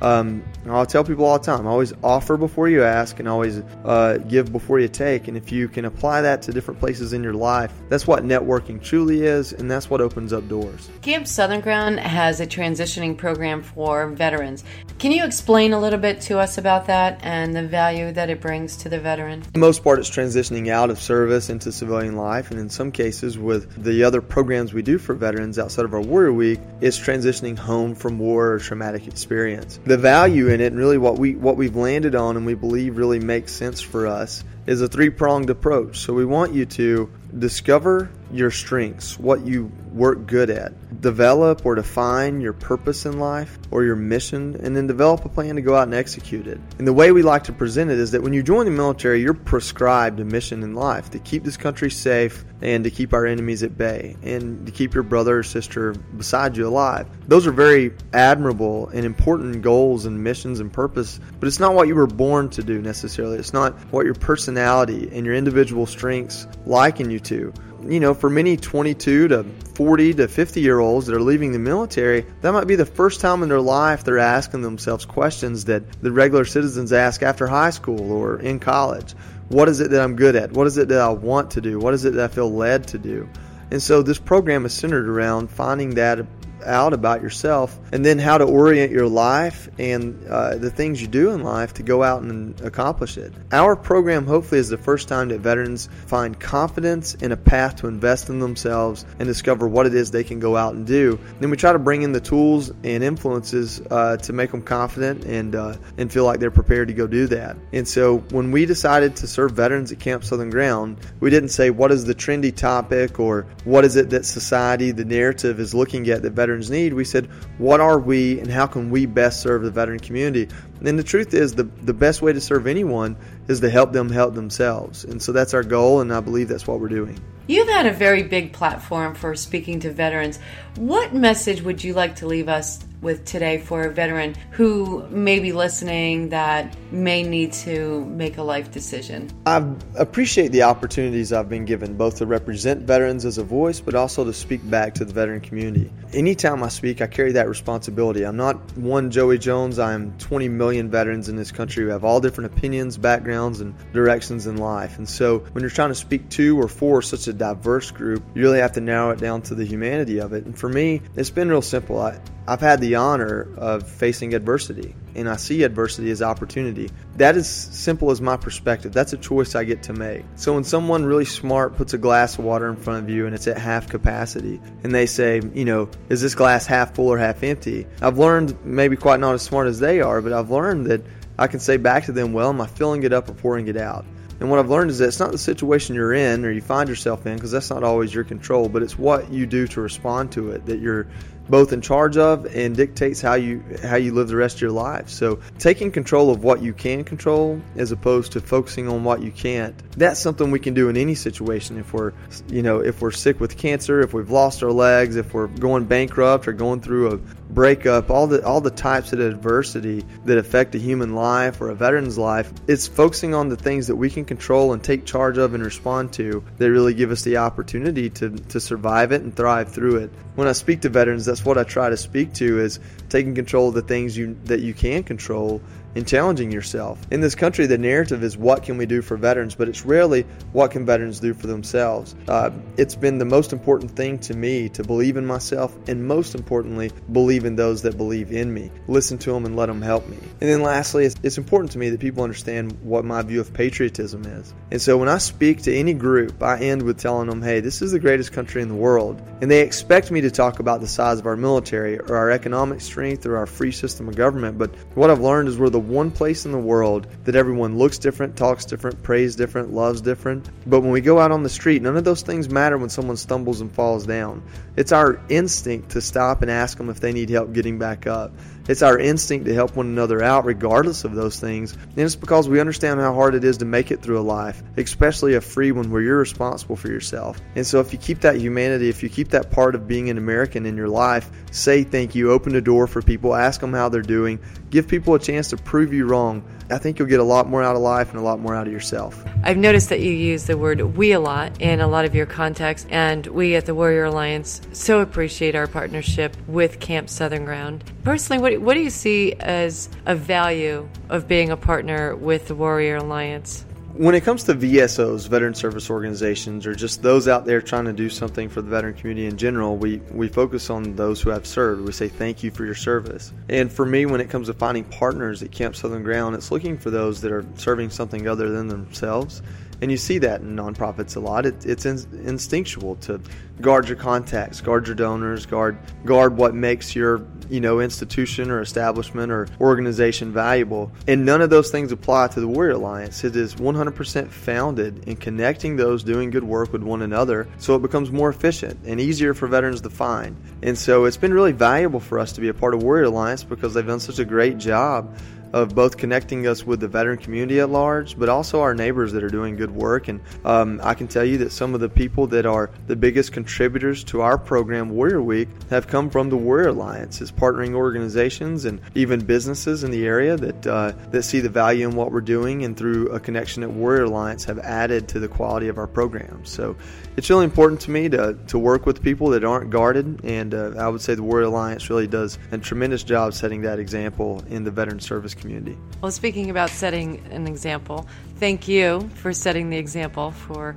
um, 0.01 0.43
I'll 0.67 0.85
tell 0.85 1.03
people 1.03 1.25
all 1.25 1.39
the 1.39 1.45
time 1.45 1.65
always 1.65 1.93
offer 2.03 2.37
before 2.37 2.69
you 2.69 2.83
ask 2.83 3.19
and 3.19 3.27
always 3.27 3.59
uh, 3.85 4.17
give 4.27 4.51
before 4.51 4.79
you 4.79 4.87
take. 4.87 5.27
And 5.27 5.37
if 5.37 5.51
you 5.51 5.67
can 5.67 5.85
apply 5.85 6.21
that 6.21 6.41
to 6.43 6.51
different 6.51 6.79
places 6.79 7.13
in 7.13 7.23
your 7.23 7.33
life, 7.33 7.73
that's 7.89 8.05
what 8.05 8.23
networking 8.23 8.81
truly 8.81 9.23
is, 9.23 9.53
and 9.53 9.69
that's 9.69 9.89
what 9.89 10.01
opens 10.01 10.33
up 10.33 10.47
doors. 10.47 10.89
Camp 11.01 11.27
Southern 11.27 11.61
Ground 11.61 11.99
has 11.99 12.39
a 12.39 12.47
transitioning 12.47 13.17
program 13.17 13.63
for 13.63 14.07
veterans. 14.09 14.63
Can 14.99 15.11
you 15.11 15.23
explain 15.23 15.73
a 15.73 15.79
little 15.79 15.99
bit 15.99 16.21
to 16.21 16.39
us 16.39 16.57
about 16.57 16.87
that 16.87 17.19
and 17.23 17.55
the 17.55 17.67
value 17.67 18.11
that 18.11 18.29
it 18.29 18.41
brings 18.41 18.77
to 18.77 18.89
the 18.89 18.99
veteran? 18.99 19.43
For 19.43 19.51
the 19.51 19.59
most 19.59 19.83
part, 19.83 19.99
it's 19.99 20.09
transitioning 20.09 20.69
out 20.69 20.89
of 20.89 20.99
service 20.99 21.49
into 21.49 21.71
civilian 21.71 22.15
life, 22.15 22.51
and 22.51 22.59
in 22.59 22.69
some 22.69 22.91
cases, 22.91 23.37
with 23.37 23.83
the 23.83 24.03
other 24.03 24.21
programs 24.21 24.73
we 24.73 24.81
do 24.81 24.97
for 24.97 25.13
veterans 25.13 25.57
outside 25.57 25.85
of 25.85 25.93
our 25.93 26.01
Warrior 26.01 26.33
Week, 26.33 26.59
it's 26.81 26.99
transitioning 26.99 27.57
home 27.57 27.95
from 27.95 28.19
war 28.19 28.53
or 28.53 28.59
traumatic 28.59 29.07
experience 29.07 29.79
the 29.87 29.97
value 29.97 30.47
in 30.47 30.61
it 30.61 30.67
and 30.67 30.77
really 30.77 30.97
what 30.97 31.17
we 31.17 31.35
what 31.35 31.57
we've 31.57 31.75
landed 31.75 32.15
on 32.15 32.37
and 32.37 32.45
we 32.45 32.53
believe 32.53 32.97
really 32.97 33.19
makes 33.19 33.51
sense 33.51 33.81
for 33.81 34.07
us 34.07 34.43
is 34.65 34.81
a 34.81 34.87
three-pronged 34.87 35.49
approach. 35.49 35.99
So 35.99 36.13
we 36.13 36.25
want 36.25 36.53
you 36.53 36.65
to 36.65 37.09
discover 37.37 38.09
your 38.31 38.51
strengths, 38.51 39.17
what 39.19 39.45
you 39.45 39.71
work 39.93 40.27
good 40.27 40.49
at, 40.49 41.01
develop 41.01 41.65
or 41.65 41.75
define 41.75 42.41
your 42.41 42.53
purpose 42.53 43.05
in 43.05 43.19
life 43.19 43.57
or 43.71 43.83
your 43.83 43.95
mission, 43.95 44.55
and 44.61 44.75
then 44.75 44.87
develop 44.87 45.25
a 45.25 45.29
plan 45.29 45.55
to 45.55 45.61
go 45.61 45.75
out 45.75 45.83
and 45.83 45.95
execute 45.95 46.47
it. 46.47 46.59
And 46.77 46.87
the 46.87 46.93
way 46.93 47.11
we 47.11 47.23
like 47.23 47.45
to 47.45 47.53
present 47.53 47.89
it 47.89 47.97
is 47.97 48.11
that 48.11 48.21
when 48.21 48.33
you 48.33 48.43
join 48.43 48.65
the 48.65 48.71
military, 48.71 49.21
you're 49.21 49.33
prescribed 49.33 50.19
a 50.19 50.25
mission 50.25 50.63
in 50.63 50.75
life 50.75 51.09
to 51.11 51.19
keep 51.19 51.43
this 51.43 51.57
country 51.57 51.89
safe 51.89 52.45
and 52.61 52.83
to 52.83 52.91
keep 52.91 53.13
our 53.13 53.25
enemies 53.25 53.63
at 53.63 53.77
bay 53.77 54.15
and 54.23 54.65
to 54.65 54.71
keep 54.71 54.93
your 54.93 55.03
brother 55.03 55.39
or 55.39 55.43
sister 55.43 55.93
beside 55.93 56.57
you 56.57 56.67
alive. 56.67 57.07
Those 57.27 57.45
are 57.47 57.51
very 57.51 57.93
admirable 58.13 58.89
and 58.89 59.05
important 59.05 59.61
goals 59.61 60.05
and 60.05 60.23
missions 60.23 60.59
and 60.59 60.71
purpose, 60.71 61.19
but 61.39 61.47
it's 61.47 61.59
not 61.59 61.73
what 61.73 61.87
you 61.87 61.95
were 61.95 62.07
born 62.07 62.49
to 62.49 62.63
do 62.63 62.81
necessarily. 62.81 63.37
It's 63.37 63.53
not 63.53 63.73
what 63.91 64.05
your 64.05 64.15
personality 64.15 65.09
and 65.11 65.25
your 65.25 65.35
individual 65.35 65.85
strengths 65.85 66.47
liken 66.65 67.09
you 67.09 67.19
to 67.21 67.53
you 67.89 67.99
know, 67.99 68.13
for 68.13 68.29
many 68.29 68.57
22 68.57 69.27
to 69.29 69.43
40 69.75 70.13
to 70.15 70.27
50 70.27 70.61
year 70.61 70.79
olds 70.79 71.07
that 71.07 71.15
are 71.15 71.21
leaving 71.21 71.51
the 71.51 71.59
military, 71.59 72.25
that 72.41 72.51
might 72.51 72.67
be 72.67 72.75
the 72.75 72.85
first 72.85 73.21
time 73.21 73.43
in 73.43 73.49
their 73.49 73.61
life 73.61 74.03
they're 74.03 74.19
asking 74.19 74.61
themselves 74.61 75.05
questions 75.05 75.65
that 75.65 76.01
the 76.01 76.11
regular 76.11 76.45
citizens 76.45 76.93
ask 76.93 77.23
after 77.23 77.47
high 77.47 77.69
school 77.69 78.11
or 78.11 78.39
in 78.39 78.59
college. 78.59 79.13
What 79.49 79.69
is 79.69 79.79
it 79.79 79.91
that 79.91 80.01
I'm 80.01 80.15
good 80.15 80.35
at? 80.35 80.51
What 80.51 80.67
is 80.67 80.77
it 80.77 80.89
that 80.89 80.99
I 80.99 81.09
want 81.09 81.51
to 81.51 81.61
do? 81.61 81.79
What 81.79 81.93
is 81.93 82.05
it 82.05 82.13
that 82.15 82.31
I 82.31 82.33
feel 82.33 82.51
led 82.51 82.87
to 82.89 82.97
do? 82.97 83.29
And 83.71 83.81
so 83.81 84.01
this 84.01 84.19
program 84.19 84.65
is 84.65 84.73
centered 84.73 85.07
around 85.07 85.49
finding 85.49 85.95
that 85.95 86.25
out 86.67 86.93
about 86.93 87.21
yourself 87.21 87.77
and 87.91 88.05
then 88.05 88.19
how 88.19 88.37
to 88.37 88.43
orient 88.43 88.91
your 88.91 89.07
life 89.07 89.69
and 89.79 90.25
uh, 90.27 90.55
the 90.55 90.69
things 90.69 91.01
you 91.01 91.07
do 91.07 91.31
in 91.31 91.43
life 91.43 91.73
to 91.75 91.83
go 91.83 92.03
out 92.03 92.21
and 92.21 92.59
accomplish 92.61 93.17
it. 93.17 93.33
Our 93.51 93.75
program 93.75 94.25
hopefully 94.25 94.59
is 94.59 94.69
the 94.69 94.77
first 94.77 95.07
time 95.07 95.29
that 95.29 95.39
veterans 95.39 95.89
find 96.07 96.39
confidence 96.39 97.15
in 97.15 97.31
a 97.31 97.37
path 97.37 97.77
to 97.77 97.87
invest 97.87 98.29
in 98.29 98.39
themselves 98.39 99.05
and 99.19 99.27
discover 99.27 99.67
what 99.67 99.85
it 99.85 99.93
is 99.93 100.11
they 100.11 100.23
can 100.23 100.39
go 100.39 100.55
out 100.55 100.75
and 100.75 100.85
do. 100.85 101.19
Then 101.39 101.49
we 101.49 101.57
try 101.57 101.73
to 101.73 101.79
bring 101.79 102.01
in 102.01 102.11
the 102.11 102.19
tools 102.19 102.69
and 102.83 103.03
influences 103.03 103.81
uh, 103.89 104.17
to 104.17 104.33
make 104.33 104.51
them 104.51 104.61
confident 104.61 105.25
and 105.25 105.55
uh, 105.55 105.77
and 105.97 106.11
feel 106.11 106.25
like 106.25 106.39
they're 106.39 106.51
prepared 106.51 106.87
to 106.89 106.93
go 106.93 107.07
do 107.07 107.27
that. 107.27 107.57
And 107.71 107.87
so 107.87 108.17
when 108.31 108.51
we 108.51 108.65
decided 108.65 109.15
to 109.17 109.27
serve 109.27 109.51
veterans 109.51 109.91
at 109.91 109.99
Camp 109.99 110.23
Southern 110.23 110.49
Ground, 110.49 110.97
we 111.19 111.29
didn't 111.29 111.49
say 111.49 111.69
what 111.69 111.91
is 111.91 112.05
the 112.05 112.15
trendy 112.15 112.55
topic 112.55 113.19
or 113.19 113.45
what 113.63 113.85
is 113.85 113.95
it 113.95 114.09
that 114.09 114.25
society, 114.25 114.91
the 114.91 115.05
narrative 115.05 115.59
is 115.59 115.73
looking 115.73 116.09
at 116.09 116.21
that 116.23 116.33
veterans 116.33 116.56
veterans 116.57 116.71
need, 116.71 116.93
we 116.93 117.03
said, 117.03 117.27
what 117.59 117.79
are 117.79 117.99
we 117.99 118.39
and 118.39 118.49
how 118.49 118.65
can 118.65 118.89
we 118.89 119.05
best 119.05 119.41
serve 119.41 119.61
the 119.61 119.71
veteran 119.71 119.99
community? 119.99 120.51
And 120.83 120.97
the 120.97 121.03
truth 121.03 121.33
is, 121.33 121.53
the, 121.53 121.63
the 121.63 121.93
best 121.93 122.21
way 122.21 122.33
to 122.33 122.41
serve 122.41 122.65
anyone 122.65 123.15
is 123.47 123.59
to 123.61 123.69
help 123.69 123.93
them 123.93 124.09
help 124.09 124.35
themselves. 124.35 125.03
And 125.03 125.21
so 125.21 125.31
that's 125.31 125.53
our 125.53 125.63
goal, 125.63 126.01
and 126.01 126.13
I 126.13 126.19
believe 126.19 126.47
that's 126.47 126.67
what 126.67 126.79
we're 126.79 126.89
doing. 126.89 127.19
You've 127.47 127.69
had 127.69 127.85
a 127.85 127.93
very 127.93 128.23
big 128.23 128.51
platform 128.51 129.15
for 129.15 129.33
speaking 129.35 129.79
to 129.81 129.91
veterans. 129.91 130.37
What 130.75 131.13
message 131.13 131.61
would 131.61 131.81
you 131.81 131.93
like 131.93 132.17
to 132.17 132.27
leave 132.27 132.49
us 132.49 132.83
with 133.01 133.25
today 133.25 133.59
for 133.59 133.83
a 133.83 133.91
veteran 133.91 134.35
who 134.51 135.07
may 135.09 135.39
be 135.39 135.51
listening 135.51 136.29
that 136.29 136.75
may 136.91 137.23
need 137.23 137.53
to 137.53 138.03
make 138.05 138.37
a 138.37 138.43
life 138.43 138.71
decision? 138.71 139.29
I 139.45 139.65
appreciate 139.95 140.51
the 140.51 140.63
opportunities 140.63 141.31
I've 141.31 141.47
been 141.47 141.63
given, 141.63 141.95
both 141.95 142.17
to 142.17 142.25
represent 142.25 142.81
veterans 142.81 143.23
as 143.23 143.37
a 143.37 143.43
voice, 143.43 143.79
but 143.79 143.95
also 143.95 144.25
to 144.25 144.33
speak 144.33 144.67
back 144.69 144.93
to 144.95 145.05
the 145.05 145.13
veteran 145.13 145.39
community. 145.39 145.89
Anytime 146.13 146.63
I 146.63 146.69
speak, 146.69 147.01
I 147.01 147.07
carry 147.07 147.31
that 147.33 147.47
responsibility. 147.47 148.23
I'm 148.23 148.37
not 148.37 148.77
one 148.77 149.09
Joey 149.09 149.37
Jones, 149.37 149.79
I'm 149.79 150.17
20 150.17 150.49
million 150.49 150.89
veterans 150.89 151.29
in 151.29 151.37
this 151.37 151.51
country 151.51 151.85
who 151.85 151.91
have 151.91 152.03
all 152.03 152.19
different 152.19 152.53
opinions, 152.53 152.97
backgrounds, 152.97 153.36
and 153.37 153.75
directions 153.93 154.47
in 154.47 154.57
life. 154.57 154.97
And 154.97 155.07
so 155.07 155.39
when 155.39 155.61
you're 155.61 155.69
trying 155.69 155.89
to 155.89 155.95
speak 155.95 156.29
to 156.31 156.59
or 156.59 156.67
for 156.67 157.01
such 157.01 157.27
a 157.27 157.33
diverse 157.33 157.91
group, 157.91 158.23
you 158.35 158.41
really 158.41 158.59
have 158.59 158.73
to 158.73 158.81
narrow 158.81 159.11
it 159.11 159.19
down 159.19 159.41
to 159.43 159.55
the 159.55 159.65
humanity 159.65 160.19
of 160.19 160.33
it. 160.33 160.45
And 160.45 160.57
for 160.57 160.69
me, 160.69 161.01
it's 161.15 161.29
been 161.29 161.49
real 161.49 161.61
simple. 161.61 162.01
I, 162.01 162.19
I've 162.47 162.61
had 162.61 162.79
the 162.79 162.95
honor 162.95 163.49
of 163.57 163.85
facing 163.85 164.33
adversity, 164.33 164.95
and 165.15 165.27
I 165.27 165.35
see 165.35 165.63
adversity 165.63 166.09
as 166.11 166.21
opportunity. 166.21 166.89
That 167.17 167.35
is 167.35 167.47
simple 167.49 168.09
as 168.09 168.21
my 168.21 168.37
perspective. 168.37 168.93
That's 168.93 169.11
a 169.11 169.17
choice 169.17 169.53
I 169.53 169.65
get 169.65 169.83
to 169.83 169.93
make. 169.93 170.23
So 170.35 170.53
when 170.53 170.63
someone 170.63 171.05
really 171.05 171.25
smart 171.25 171.75
puts 171.75 171.93
a 171.93 171.97
glass 171.97 172.39
of 172.39 172.45
water 172.45 172.69
in 172.69 172.77
front 172.77 173.03
of 173.03 173.09
you 173.09 173.25
and 173.25 173.35
it's 173.35 173.47
at 173.47 173.57
half 173.57 173.89
capacity, 173.89 174.61
and 174.83 174.95
they 174.95 175.07
say, 175.07 175.41
you 175.53 175.65
know, 175.65 175.89
is 176.07 176.21
this 176.21 176.35
glass 176.35 176.65
half 176.65 176.95
full 176.95 177.09
or 177.09 177.17
half 177.17 177.43
empty? 177.43 177.85
I've 178.01 178.17
learned, 178.17 178.57
maybe 178.63 178.95
quite 178.95 179.19
not 179.19 179.33
as 179.33 179.41
smart 179.41 179.67
as 179.67 179.79
they 179.79 179.99
are, 179.99 180.21
but 180.21 180.31
I've 180.31 180.49
learned 180.49 180.85
that 180.85 181.01
I 181.37 181.47
can 181.47 181.59
say 181.59 181.77
back 181.77 182.05
to 182.05 182.11
them, 182.11 182.33
well, 182.33 182.49
am 182.49 182.61
I 182.61 182.67
filling 182.67 183.03
it 183.03 183.13
up 183.13 183.29
or 183.29 183.33
pouring 183.33 183.67
it 183.67 183.77
out? 183.77 184.05
And 184.39 184.49
what 184.51 184.59
I've 184.59 184.69
learned 184.69 184.91
is 184.91 184.99
that 184.99 185.07
it's 185.07 185.19
not 185.19 185.31
the 185.31 185.37
situation 185.37 185.95
you're 185.95 186.13
in 186.13 186.45
or 186.45 186.51
you 186.51 186.61
find 186.61 186.87
yourself 186.87 187.25
in, 187.25 187.35
because 187.35 187.51
that's 187.51 187.69
not 187.69 187.83
always 187.83 188.13
your 188.13 188.23
control, 188.23 188.69
but 188.69 188.83
it's 188.83 188.97
what 188.97 189.31
you 189.31 189.47
do 189.47 189.67
to 189.67 189.81
respond 189.81 190.31
to 190.33 190.51
it 190.51 190.65
that 190.67 190.79
you're 190.79 191.07
both 191.49 191.71
in 191.71 191.81
charge 191.81 192.17
of 192.17 192.45
and 192.45 192.75
dictates 192.75 193.21
how 193.21 193.35
you 193.35 193.63
how 193.81 193.95
you 193.95 194.13
live 194.13 194.27
the 194.27 194.35
rest 194.35 194.57
of 194.57 194.61
your 194.61 194.71
life. 194.71 195.09
So 195.09 195.39
taking 195.57 195.91
control 195.91 196.29
of 196.29 196.43
what 196.43 196.61
you 196.61 196.73
can 196.73 197.03
control 197.03 197.61
as 197.75 197.91
opposed 197.91 198.33
to 198.33 198.41
focusing 198.41 198.87
on 198.87 199.03
what 199.03 199.21
you 199.21 199.31
can't. 199.31 199.73
That's 199.93 200.19
something 200.19 200.51
we 200.51 200.59
can 200.59 200.73
do 200.73 200.89
in 200.89 200.97
any 200.97 201.15
situation 201.15 201.77
if 201.77 201.93
we're 201.93 202.11
you 202.49 202.61
know, 202.61 202.79
if 202.79 203.01
we're 203.01 203.11
sick 203.11 203.39
with 203.39 203.57
cancer, 203.57 204.01
if 204.01 204.13
we've 204.13 204.29
lost 204.29 204.61
our 204.61 204.71
legs, 204.71 205.15
if 205.15 205.33
we're 205.33 205.47
going 205.47 205.85
bankrupt 205.85 206.47
or 206.47 206.53
going 206.53 206.81
through 206.81 207.13
a 207.13 207.19
breakup, 207.49 208.09
all 208.09 208.27
the 208.27 208.45
all 208.45 208.61
the 208.61 208.71
types 208.71 209.13
of 209.13 209.19
adversity 209.19 210.05
that 210.25 210.37
affect 210.37 210.75
a 210.75 210.77
human 210.77 211.15
life 211.15 211.61
or 211.61 211.69
a 211.69 211.75
veteran's 211.75 212.17
life, 212.17 212.51
it's 212.67 212.87
focusing 212.87 213.33
on 213.33 213.49
the 213.49 213.55
things 213.55 213.87
that 213.87 213.95
we 213.95 214.09
can 214.09 214.25
control 214.25 214.73
and 214.73 214.83
take 214.83 215.05
charge 215.05 215.37
of 215.37 215.53
and 215.53 215.63
respond 215.63 216.13
to 216.13 216.43
that 216.57 216.69
really 216.69 216.93
give 216.93 217.11
us 217.11 217.23
the 217.23 217.37
opportunity 217.37 218.09
to, 218.09 218.29
to 218.29 218.59
survive 218.59 219.11
it 219.11 219.21
and 219.21 219.35
thrive 219.35 219.69
through 219.69 219.97
it. 219.97 220.11
When 220.35 220.47
I 220.47 220.51
speak 220.51 220.81
to 220.81 220.89
veterans, 220.89 221.25
that's 221.25 221.43
what 221.43 221.57
I 221.57 221.63
try 221.63 221.89
to 221.89 221.97
speak 221.97 222.33
to 222.35 222.59
is 222.59 222.79
taking 223.09 223.35
control 223.35 223.69
of 223.69 223.73
the 223.73 223.81
things 223.81 224.17
you 224.17 224.37
that 224.45 224.59
you 224.59 224.73
can 224.73 225.03
control 225.03 225.61
and 225.95 226.07
challenging 226.07 226.51
yourself. 226.51 226.99
In 227.11 227.21
this 227.21 227.35
country, 227.35 227.65
the 227.65 227.77
narrative 227.77 228.23
is 228.23 228.37
what 228.37 228.63
can 228.63 228.77
we 228.77 228.85
do 228.85 229.01
for 229.01 229.17
veterans, 229.17 229.55
but 229.55 229.67
it's 229.67 229.85
rarely 229.85 230.23
what 230.51 230.71
can 230.71 230.85
veterans 230.85 231.19
do 231.19 231.33
for 231.33 231.47
themselves. 231.47 232.15
Uh, 232.27 232.51
it's 232.77 232.95
been 232.95 233.17
the 233.17 233.25
most 233.25 233.53
important 233.53 233.91
thing 233.91 234.19
to 234.19 234.33
me 234.33 234.69
to 234.69 234.83
believe 234.83 235.17
in 235.17 235.25
myself, 235.25 235.75
and 235.87 236.07
most 236.07 236.35
importantly, 236.35 236.91
believe 237.11 237.45
in 237.45 237.55
those 237.55 237.81
that 237.81 237.97
believe 237.97 238.31
in 238.31 238.53
me. 238.53 238.71
Listen 238.87 239.17
to 239.17 239.31
them 239.31 239.45
and 239.45 239.55
let 239.55 239.67
them 239.67 239.81
help 239.81 240.07
me. 240.07 240.17
And 240.41 240.49
then 240.49 240.61
lastly, 240.61 241.05
it's, 241.05 241.15
it's 241.23 241.37
important 241.37 241.71
to 241.71 241.77
me 241.77 241.89
that 241.89 241.99
people 241.99 242.23
understand 242.23 242.77
what 242.83 243.05
my 243.05 243.21
view 243.21 243.41
of 243.41 243.53
patriotism 243.53 244.25
is. 244.25 244.53
And 244.71 244.81
so 244.81 244.97
when 244.97 245.09
I 245.09 245.17
speak 245.17 245.63
to 245.63 245.75
any 245.75 245.93
group, 245.93 246.43
I 246.43 246.59
end 246.59 246.83
with 246.83 246.99
telling 246.99 247.29
them, 247.29 247.41
hey, 247.41 247.59
this 247.59 247.81
is 247.81 247.91
the 247.91 247.99
greatest 247.99 248.31
country 248.33 248.61
in 248.61 248.67
the 248.67 248.75
world. 248.75 249.21
And 249.41 249.49
they 249.49 249.61
expect 249.61 250.11
me 250.11 250.21
to 250.21 250.31
talk 250.31 250.59
about 250.59 250.81
the 250.81 250.87
size 250.87 251.19
of 251.19 251.25
our 251.25 251.35
military 251.35 251.99
or 251.99 252.15
our 252.15 252.31
economic 252.31 252.81
strength 252.81 253.25
or 253.25 253.37
our 253.37 253.45
free 253.45 253.71
system 253.71 254.07
of 254.07 254.15
government. 254.15 254.57
But 254.57 254.73
what 254.95 255.09
I've 255.09 255.21
learned 255.21 255.47
is 255.49 255.57
we're 255.57 255.69
the 255.69 255.79
one 255.89 256.11
place 256.11 256.45
in 256.45 256.51
the 256.51 256.57
world 256.57 257.07
that 257.23 257.35
everyone 257.35 257.77
looks 257.77 257.97
different, 257.97 258.35
talks 258.35 258.65
different, 258.65 259.01
prays 259.03 259.35
different, 259.35 259.73
loves 259.73 260.01
different. 260.01 260.49
But 260.65 260.81
when 260.81 260.91
we 260.91 261.01
go 261.01 261.19
out 261.19 261.31
on 261.31 261.43
the 261.43 261.49
street, 261.49 261.81
none 261.81 261.97
of 261.97 262.03
those 262.03 262.21
things 262.21 262.49
matter 262.49 262.77
when 262.77 262.89
someone 262.89 263.17
stumbles 263.17 263.61
and 263.61 263.71
falls 263.71 264.05
down. 264.05 264.43
It's 264.75 264.91
our 264.91 265.19
instinct 265.29 265.91
to 265.91 266.01
stop 266.01 266.41
and 266.41 266.51
ask 266.51 266.77
them 266.77 266.89
if 266.89 266.99
they 266.99 267.13
need 267.13 267.29
help 267.29 267.53
getting 267.53 267.79
back 267.79 268.07
up. 268.07 268.31
It's 268.67 268.81
our 268.81 268.99
instinct 268.99 269.45
to 269.45 269.53
help 269.53 269.75
one 269.75 269.87
another 269.87 270.21
out 270.21 270.45
regardless 270.45 271.03
of 271.03 271.15
those 271.15 271.39
things. 271.39 271.73
And 271.73 271.99
it's 271.99 272.15
because 272.15 272.49
we 272.49 272.59
understand 272.59 272.99
how 272.99 273.13
hard 273.13 273.35
it 273.35 273.43
is 273.43 273.57
to 273.57 273.65
make 273.65 273.91
it 273.91 274.01
through 274.01 274.19
a 274.19 274.21
life, 274.21 274.61
especially 274.75 275.35
a 275.35 275.41
free 275.41 275.71
one 275.71 275.89
where 275.89 276.01
you're 276.01 276.17
responsible 276.17 276.75
for 276.75 276.89
yourself. 276.89 277.39
And 277.55 277.65
so 277.65 277.79
if 277.79 277.93
you 277.93 277.99
keep 277.99 278.21
that 278.21 278.37
humanity, 278.37 278.89
if 278.89 279.03
you 279.03 279.09
keep 279.09 279.29
that 279.29 279.51
part 279.51 279.75
of 279.75 279.87
being 279.87 280.09
an 280.09 280.17
American 280.17 280.65
in 280.65 280.75
your 280.75 280.89
life, 280.89 281.29
say 281.51 281.83
thank 281.83 282.15
you, 282.15 282.31
open 282.31 282.53
the 282.53 282.61
door 282.61 282.87
for 282.87 283.01
people, 283.01 283.35
ask 283.35 283.61
them 283.61 283.73
how 283.73 283.89
they're 283.89 284.01
doing, 284.01 284.39
give 284.69 284.87
people 284.87 285.15
a 285.15 285.19
chance 285.19 285.49
to 285.49 285.57
prove 285.57 285.93
you 285.93 286.05
wrong. 286.05 286.43
I 286.69 286.77
think 286.77 286.99
you'll 286.99 287.07
get 287.07 287.19
a 287.19 287.23
lot 287.23 287.47
more 287.47 287.63
out 287.63 287.75
of 287.75 287.81
life 287.81 288.09
and 288.09 288.19
a 288.19 288.23
lot 288.23 288.39
more 288.39 288.53
out 288.53 288.67
of 288.67 288.73
yourself. 288.73 289.23
I've 289.43 289.57
noticed 289.57 289.89
that 289.89 290.01
you 290.01 290.11
use 290.11 290.45
the 290.45 290.57
word 290.57 290.81
we 290.97 291.13
a 291.13 291.19
lot 291.19 291.61
in 291.61 291.79
a 291.79 291.87
lot 291.87 292.05
of 292.05 292.13
your 292.13 292.25
contexts, 292.25 292.87
and 292.91 293.25
we 293.27 293.55
at 293.55 293.65
the 293.65 293.75
Warrior 293.75 294.05
Alliance 294.05 294.61
so 294.73 294.99
appreciate 294.99 295.55
our 295.55 295.67
partnership 295.67 296.35
with 296.47 296.79
Camp 296.79 297.09
Southern 297.09 297.45
Ground. 297.45 297.83
Personally, 298.03 298.41
what, 298.41 298.61
what 298.61 298.73
do 298.73 298.81
you 298.81 298.89
see 298.89 299.33
as 299.33 299.89
a 300.05 300.15
value 300.15 300.87
of 301.09 301.27
being 301.27 301.51
a 301.51 301.57
partner 301.57 302.15
with 302.15 302.47
the 302.47 302.55
Warrior 302.55 302.97
Alliance? 302.97 303.65
When 303.97 304.13
it 304.13 304.23
comes 304.23 304.43
to 304.43 304.53
VSOs, 304.53 305.27
veteran 305.27 305.55
service 305.55 305.89
organizations, 305.89 306.67
or 306.67 306.75
just 306.75 307.01
those 307.01 307.27
out 307.27 307.45
there 307.45 307.63
trying 307.63 307.85
to 307.85 307.93
do 307.93 308.11
something 308.11 308.47
for 308.47 308.61
the 308.61 308.69
veteran 308.69 308.93
community 308.93 309.25
in 309.25 309.37
general, 309.37 309.75
we, 309.75 309.97
we 310.11 310.27
focus 310.27 310.69
on 310.69 310.95
those 310.95 311.19
who 311.19 311.31
have 311.31 311.47
served. 311.47 311.81
We 311.81 311.91
say 311.91 312.07
thank 312.07 312.43
you 312.43 312.51
for 312.51 312.63
your 312.63 312.75
service. 312.75 313.33
And 313.49 313.71
for 313.71 313.87
me, 313.87 314.05
when 314.05 314.21
it 314.21 314.29
comes 314.29 314.49
to 314.49 314.53
finding 314.53 314.83
partners 314.83 315.41
at 315.41 315.51
Camp 315.51 315.75
Southern 315.75 316.03
Ground, 316.03 316.35
it's 316.35 316.51
looking 316.51 316.77
for 316.77 316.91
those 316.91 317.21
that 317.21 317.31
are 317.31 317.43
serving 317.55 317.89
something 317.89 318.27
other 318.27 318.51
than 318.51 318.67
themselves 318.67 319.41
And 319.81 319.91
you 319.91 319.97
see 319.97 320.17
that 320.19 320.41
in 320.41 320.55
nonprofits 320.55 321.15
a 321.15 321.19
lot. 321.19 321.45
It, 321.45 321.65
it's 321.65 321.85
in, 321.85 321.99
instinctual 322.25 322.95
to 322.97 323.21
guard 323.61 323.87
your 323.87 323.97
contacts, 323.97 324.61
guard 324.61 324.87
your 324.87 324.95
donors, 324.95 325.45
guard 325.45 325.77
guard 326.05 326.37
what 326.37 326.53
makes 326.53 326.95
your 326.95 327.25
you 327.49 327.61
know 327.61 327.79
institution 327.79 328.51
or 328.51 328.61
establishment 328.61 329.31
or 329.31 329.47
organization 329.59 330.31
valuable. 330.31 330.91
And 331.07 331.25
none 331.25 331.41
of 331.41 331.49
those 331.49 331.71
things 331.71 331.91
apply 331.91 332.27
to 332.29 332.39
the 332.39 332.47
Warrior 332.47 332.73
Alliance. 332.73 333.23
It 333.23 333.35
is 333.35 333.55
100% 333.55 334.29
founded 334.29 335.07
in 335.07 335.15
connecting 335.15 335.75
those 335.75 336.03
doing 336.03 336.29
good 336.29 336.43
work 336.43 336.71
with 336.71 336.83
one 336.83 337.01
another, 337.01 337.47
so 337.57 337.75
it 337.75 337.81
becomes 337.81 338.11
more 338.11 338.29
efficient 338.29 338.79
and 338.85 338.99
easier 338.99 339.33
for 339.33 339.47
veterans 339.47 339.81
to 339.81 339.89
find. 339.89 340.35
And 340.61 340.77
so 340.77 341.05
it's 341.05 341.17
been 341.17 341.33
really 341.33 341.51
valuable 341.51 341.99
for 341.99 342.19
us 342.19 342.31
to 342.33 342.41
be 342.41 342.49
a 342.49 342.53
part 342.53 342.73
of 342.73 342.83
Warrior 342.83 343.05
Alliance 343.05 343.43
because 343.43 343.73
they've 343.73 343.85
done 343.85 343.99
such 343.99 344.19
a 344.19 344.25
great 344.25 344.57
job 344.57 345.15
of 345.53 345.75
both 345.75 345.97
connecting 345.97 346.47
us 346.47 346.65
with 346.65 346.79
the 346.79 346.87
veteran 346.87 347.17
community 347.17 347.59
at 347.59 347.69
large, 347.69 348.17
but 348.17 348.29
also 348.29 348.61
our 348.61 348.73
neighbors 348.73 349.11
that 349.13 349.23
are 349.23 349.29
doing 349.29 349.55
good 349.55 349.71
work. 349.71 350.07
And 350.07 350.21
um, 350.45 350.79
I 350.83 350.93
can 350.93 351.07
tell 351.07 351.25
you 351.25 351.37
that 351.39 351.51
some 351.51 351.73
of 351.73 351.79
the 351.79 351.89
people 351.89 352.27
that 352.27 352.45
are 352.45 352.69
the 352.87 352.95
biggest 352.95 353.31
contributors 353.31 354.03
to 354.05 354.21
our 354.21 354.37
program, 354.37 354.89
Warrior 354.89 355.21
Week, 355.21 355.49
have 355.69 355.87
come 355.87 356.09
from 356.09 356.29
the 356.29 356.37
Warrior 356.37 356.69
Alliance 356.69 357.21
as 357.21 357.31
partnering 357.31 357.73
organizations 357.73 358.65
and 358.65 358.81
even 358.95 359.23
businesses 359.23 359.83
in 359.83 359.91
the 359.91 360.05
area 360.05 360.35
that 360.37 360.67
uh, 360.67 360.91
that 361.11 361.23
see 361.23 361.39
the 361.39 361.49
value 361.49 361.87
in 361.87 361.95
what 361.95 362.11
we're 362.11 362.21
doing, 362.21 362.63
and 362.63 362.77
through 362.77 363.09
a 363.09 363.19
connection 363.19 363.63
at 363.63 363.71
Warrior 363.71 364.03
Alliance, 364.03 364.43
have 364.45 364.59
added 364.59 365.07
to 365.09 365.19
the 365.19 365.27
quality 365.27 365.67
of 365.67 365.77
our 365.77 365.87
program. 365.87 366.45
So 366.45 366.75
it's 367.15 367.29
really 367.29 367.45
important 367.45 367.81
to 367.81 367.91
me 367.91 368.09
to, 368.09 368.37
to 368.47 368.59
work 368.59 368.85
with 368.85 369.01
people 369.01 369.29
that 369.29 369.43
aren't 369.43 369.69
guarded, 369.69 370.21
and 370.23 370.53
uh, 370.53 370.73
I 370.77 370.87
would 370.87 371.01
say 371.01 371.15
the 371.15 371.23
Warrior 371.23 371.47
Alliance 371.47 371.89
really 371.89 372.07
does 372.07 372.37
a 372.51 372.57
tremendous 372.57 373.03
job 373.03 373.33
setting 373.33 373.61
that 373.61 373.79
example 373.79 374.43
in 374.49 374.63
the 374.63 374.71
veteran 374.71 374.99
service 374.99 375.33
community. 375.37 375.77
Well, 376.01 376.11
speaking 376.11 376.49
about 376.49 376.69
setting 376.69 377.21
an 377.31 377.47
example, 377.47 378.07
thank 378.37 378.67
you 378.67 379.09
for 379.15 379.33
setting 379.33 379.69
the 379.69 379.77
example 379.77 380.31
for, 380.31 380.75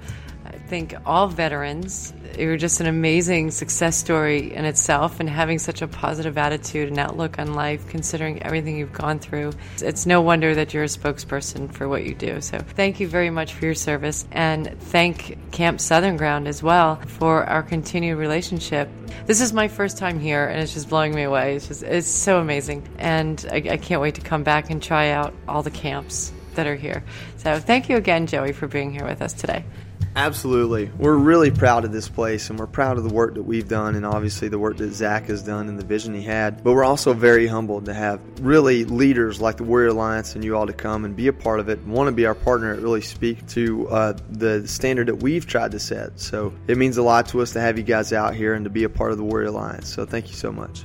think, 0.71 0.95
all 1.05 1.27
veterans. 1.27 2.15
You're 2.39 2.57
just 2.57 2.81
an 2.81 2.87
amazing 2.87 3.51
success 3.51 3.97
story 3.97 4.55
in 4.55 4.65
itself, 4.65 5.19
and 5.19 5.29
having 5.29 5.59
such 5.59 5.83
a 5.83 5.89
positive 5.89 6.39
attitude 6.39 6.89
and 6.89 6.97
outlook 6.97 7.41
on 7.41 7.55
life, 7.55 7.89
considering 7.89 8.41
everything 8.45 8.79
you've 8.79 8.93
gone 8.93 9.19
through. 9.19 9.53
It's 9.83 10.07
no 10.07 10.23
wonder 10.23 10.55
that 10.55 10.73
you're 10.73 10.85
a 10.85 10.87
spokesperson 10.87 11.75
for 11.75 11.89
what 11.89 12.05
you 12.05 12.15
do. 12.15 12.41
So, 12.41 12.59
thank 12.59 13.01
you 13.01 13.09
very 13.09 13.31
much 13.31 13.53
for 13.53 13.65
your 13.65 13.75
service, 13.75 14.27
and 14.31 14.81
thank 14.81 15.37
Camp 15.51 15.81
Southern 15.81 16.17
Ground 16.17 16.47
as 16.47 16.63
well 16.63 16.97
for 17.19 17.45
our 17.45 17.65
continued 17.65 18.17
relationship. 18.17 18.89
This 19.27 19.41
is 19.41 19.53
my 19.53 19.67
first 19.67 19.99
time 19.99 20.21
here, 20.21 20.47
and 20.47 20.63
it's 20.63 20.73
just 20.73 20.89
blowing 20.89 21.13
me 21.13 21.25
away. 21.25 21.57
It's 21.57 21.67
just 21.67 21.83
it's 21.83 22.07
so 22.07 22.39
amazing, 22.39 22.89
and 22.99 23.45
I, 23.51 23.57
I 23.57 23.77
can't 23.77 24.01
wait 24.01 24.15
to 24.15 24.21
come 24.21 24.45
back 24.45 24.71
and 24.71 24.81
try 24.81 25.11
out 25.11 25.35
all 25.49 25.65
the 25.65 25.73
camps 25.73 26.33
that 26.55 26.69
are 26.69 26.77
here. 26.77 27.03
So, 27.39 27.59
thank 27.59 27.89
you 27.89 27.97
again, 27.97 28.29
Joey, 28.29 28.53
for 28.53 28.69
being 28.69 28.93
here 28.93 29.05
with 29.05 29.21
us 29.21 29.33
today. 29.33 29.65
Absolutely. 30.17 30.91
We're 30.99 31.17
really 31.17 31.53
proud 31.53 31.85
of 31.85 31.93
this 31.93 32.09
place 32.09 32.51
and 32.51 32.59
we're 32.59 32.67
proud 32.67 32.99
of 32.99 33.05
the 33.05 33.15
work 33.15 33.35
that 33.35 33.45
we've 33.45 33.69
done 33.69 33.95
and 33.95 34.05
obviously 34.05 34.49
the 34.49 34.59
work 34.59 34.79
that 34.79 34.93
Zach 34.93 35.27
has 35.27 35.43
done 35.43 35.69
and 35.69 35.79
the 35.79 35.85
vision 35.85 36.15
he 36.15 36.23
had. 36.23 36.65
But 36.65 36.73
we're 36.73 36.85
also 36.85 37.13
very 37.13 37.47
humbled 37.47 37.85
to 37.85 37.95
have 37.95 38.21
really 38.41 38.85
leaders 38.85 39.41
like 39.41 39.57
the 39.57 39.65
Warrior 39.65 39.89
Alliance 39.89 40.35
and 40.35 40.45
you 40.45 40.57
all 40.57 40.67
to 40.67 40.73
come 40.73 41.05
and 41.05 41.15
be 41.15 41.29
a 41.29 41.33
part 41.33 41.61
of 41.61 41.69
it 41.69 41.81
want 41.87 42.09
to 42.09 42.13
be 42.13 42.27
our 42.27 42.35
partner 42.35 42.73
and 42.73 42.83
really 42.83 43.01
speak 43.01 43.47
to 43.49 43.89
uh, 43.89 44.17
the 44.31 44.67
standard 44.67 45.07
that 45.07 45.23
we've 45.23 45.47
tried 45.47 45.71
to 45.73 45.79
set. 45.79 46.19
So 46.19 46.53
it 46.67 46.77
means 46.77 46.97
a 46.97 47.03
lot 47.03 47.29
to 47.29 47.41
us 47.41 47.53
to 47.53 47.61
have 47.61 47.79
you 47.79 47.85
guys 47.85 48.13
out 48.13 48.35
here 48.35 48.55
and 48.55 48.65
to 48.65 48.71
be 48.71 48.85
a 48.85 48.89
part 48.89 49.13
of 49.13 49.19
the 49.19 49.25
Warrior 49.25 49.49
Alliance. 49.49 49.89
So 49.93 50.05
thank 50.05 50.29
you 50.29 50.35
so 50.35 50.51
much. 50.51 50.83